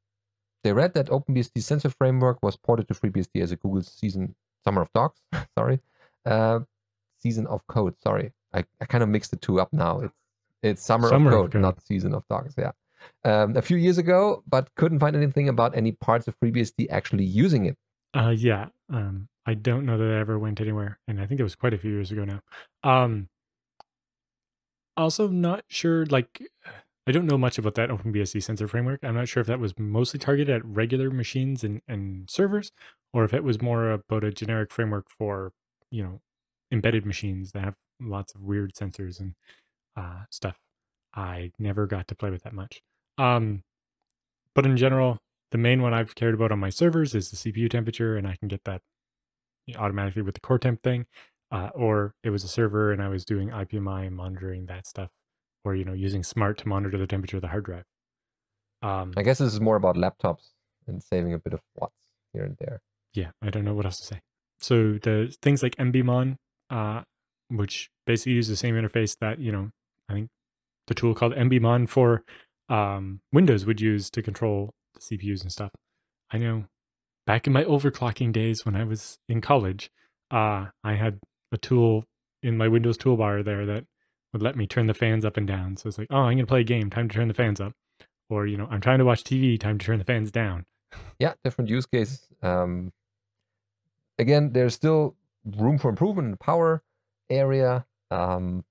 [0.63, 4.81] they read that OpenBSD sensor framework was ported to FreeBSD as a Google season Summer
[4.81, 5.21] of Dogs.
[5.57, 5.79] sorry,
[6.25, 6.61] uh,
[7.19, 7.95] season of code.
[8.01, 10.01] Sorry, I, I kind of mixed the two up now.
[10.01, 10.13] It's
[10.65, 12.55] it's Summer, Summer of, code, of Code, not Season of Dogs.
[12.57, 12.71] Yeah,
[13.23, 17.25] um, a few years ago, but couldn't find anything about any parts of FreeBSD actually
[17.25, 17.77] using it.
[18.13, 21.43] Uh, yeah, um, I don't know that it ever went anywhere, and I think it
[21.43, 22.41] was quite a few years ago now.
[22.83, 23.29] Um,
[24.97, 26.05] also, not sure.
[26.05, 26.41] Like,
[27.05, 29.01] I don't know much about that OpenBSD sensor framework.
[29.03, 32.71] I'm not sure if that was mostly targeted at regular machines and, and servers,
[33.13, 35.51] or if it was more about a generic framework for
[35.91, 36.21] you know
[36.71, 39.35] embedded machines that have lots of weird sensors and
[39.95, 40.57] uh, stuff.
[41.13, 42.81] I never got to play with that much.
[43.17, 43.63] Um,
[44.53, 45.19] but in general,
[45.51, 48.35] the main one I've cared about on my servers is the CPU temperature, and I
[48.35, 48.81] can get that
[49.77, 51.05] automatically with the core temp thing.
[51.51, 55.09] Uh, or it was a server and I was doing IPMI and monitoring that stuff,
[55.63, 57.85] or you know using Smart to monitor the temperature of the hard drive.
[58.81, 60.49] Um, I guess this is more about laptops
[60.87, 62.81] and saving a bit of watts here and there.
[63.13, 64.21] Yeah, I don't know what else to say.
[64.59, 66.35] So the things like MBMON,
[66.69, 67.03] uh,
[67.49, 69.69] which basically use the same interface that you know
[70.09, 70.29] I think
[70.87, 72.23] the tool called MBMON for
[72.69, 75.71] um, Windows would use to control the CPUs and stuff.
[76.31, 76.65] I know
[77.25, 79.89] back in my overclocking days when I was in college,
[80.31, 81.19] uh, I had
[81.51, 82.05] a tool
[82.43, 83.85] in my Windows toolbar there that
[84.33, 85.77] would let me turn the fans up and down.
[85.77, 87.59] So it's like, oh, I'm going to play a game, time to turn the fans
[87.59, 87.73] up.
[88.29, 90.65] Or, you know, I'm trying to watch TV, time to turn the fans down.
[91.19, 92.27] Yeah, different use cases.
[92.41, 92.91] Um,
[94.17, 96.83] again, there's still room for improvement in the power
[97.29, 98.65] area, um,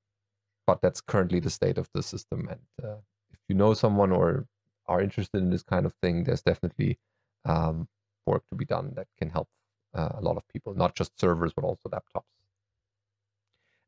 [0.67, 2.49] but that's currently the state of the system.
[2.49, 2.97] And uh,
[3.33, 4.47] if you know someone or
[4.87, 6.99] are interested in this kind of thing, there's definitely
[7.45, 7.89] um,
[8.27, 9.49] work to be done that can help
[9.95, 12.25] uh, a lot of people, not just servers, but also laptops.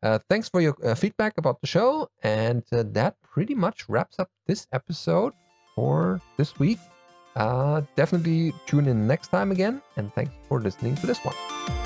[0.03, 2.09] Uh, thanks for your uh, feedback about the show.
[2.23, 5.33] And uh, that pretty much wraps up this episode
[5.75, 6.79] for this week.
[7.35, 9.83] Uh, definitely tune in next time again.
[9.97, 11.86] And thanks for listening to this one.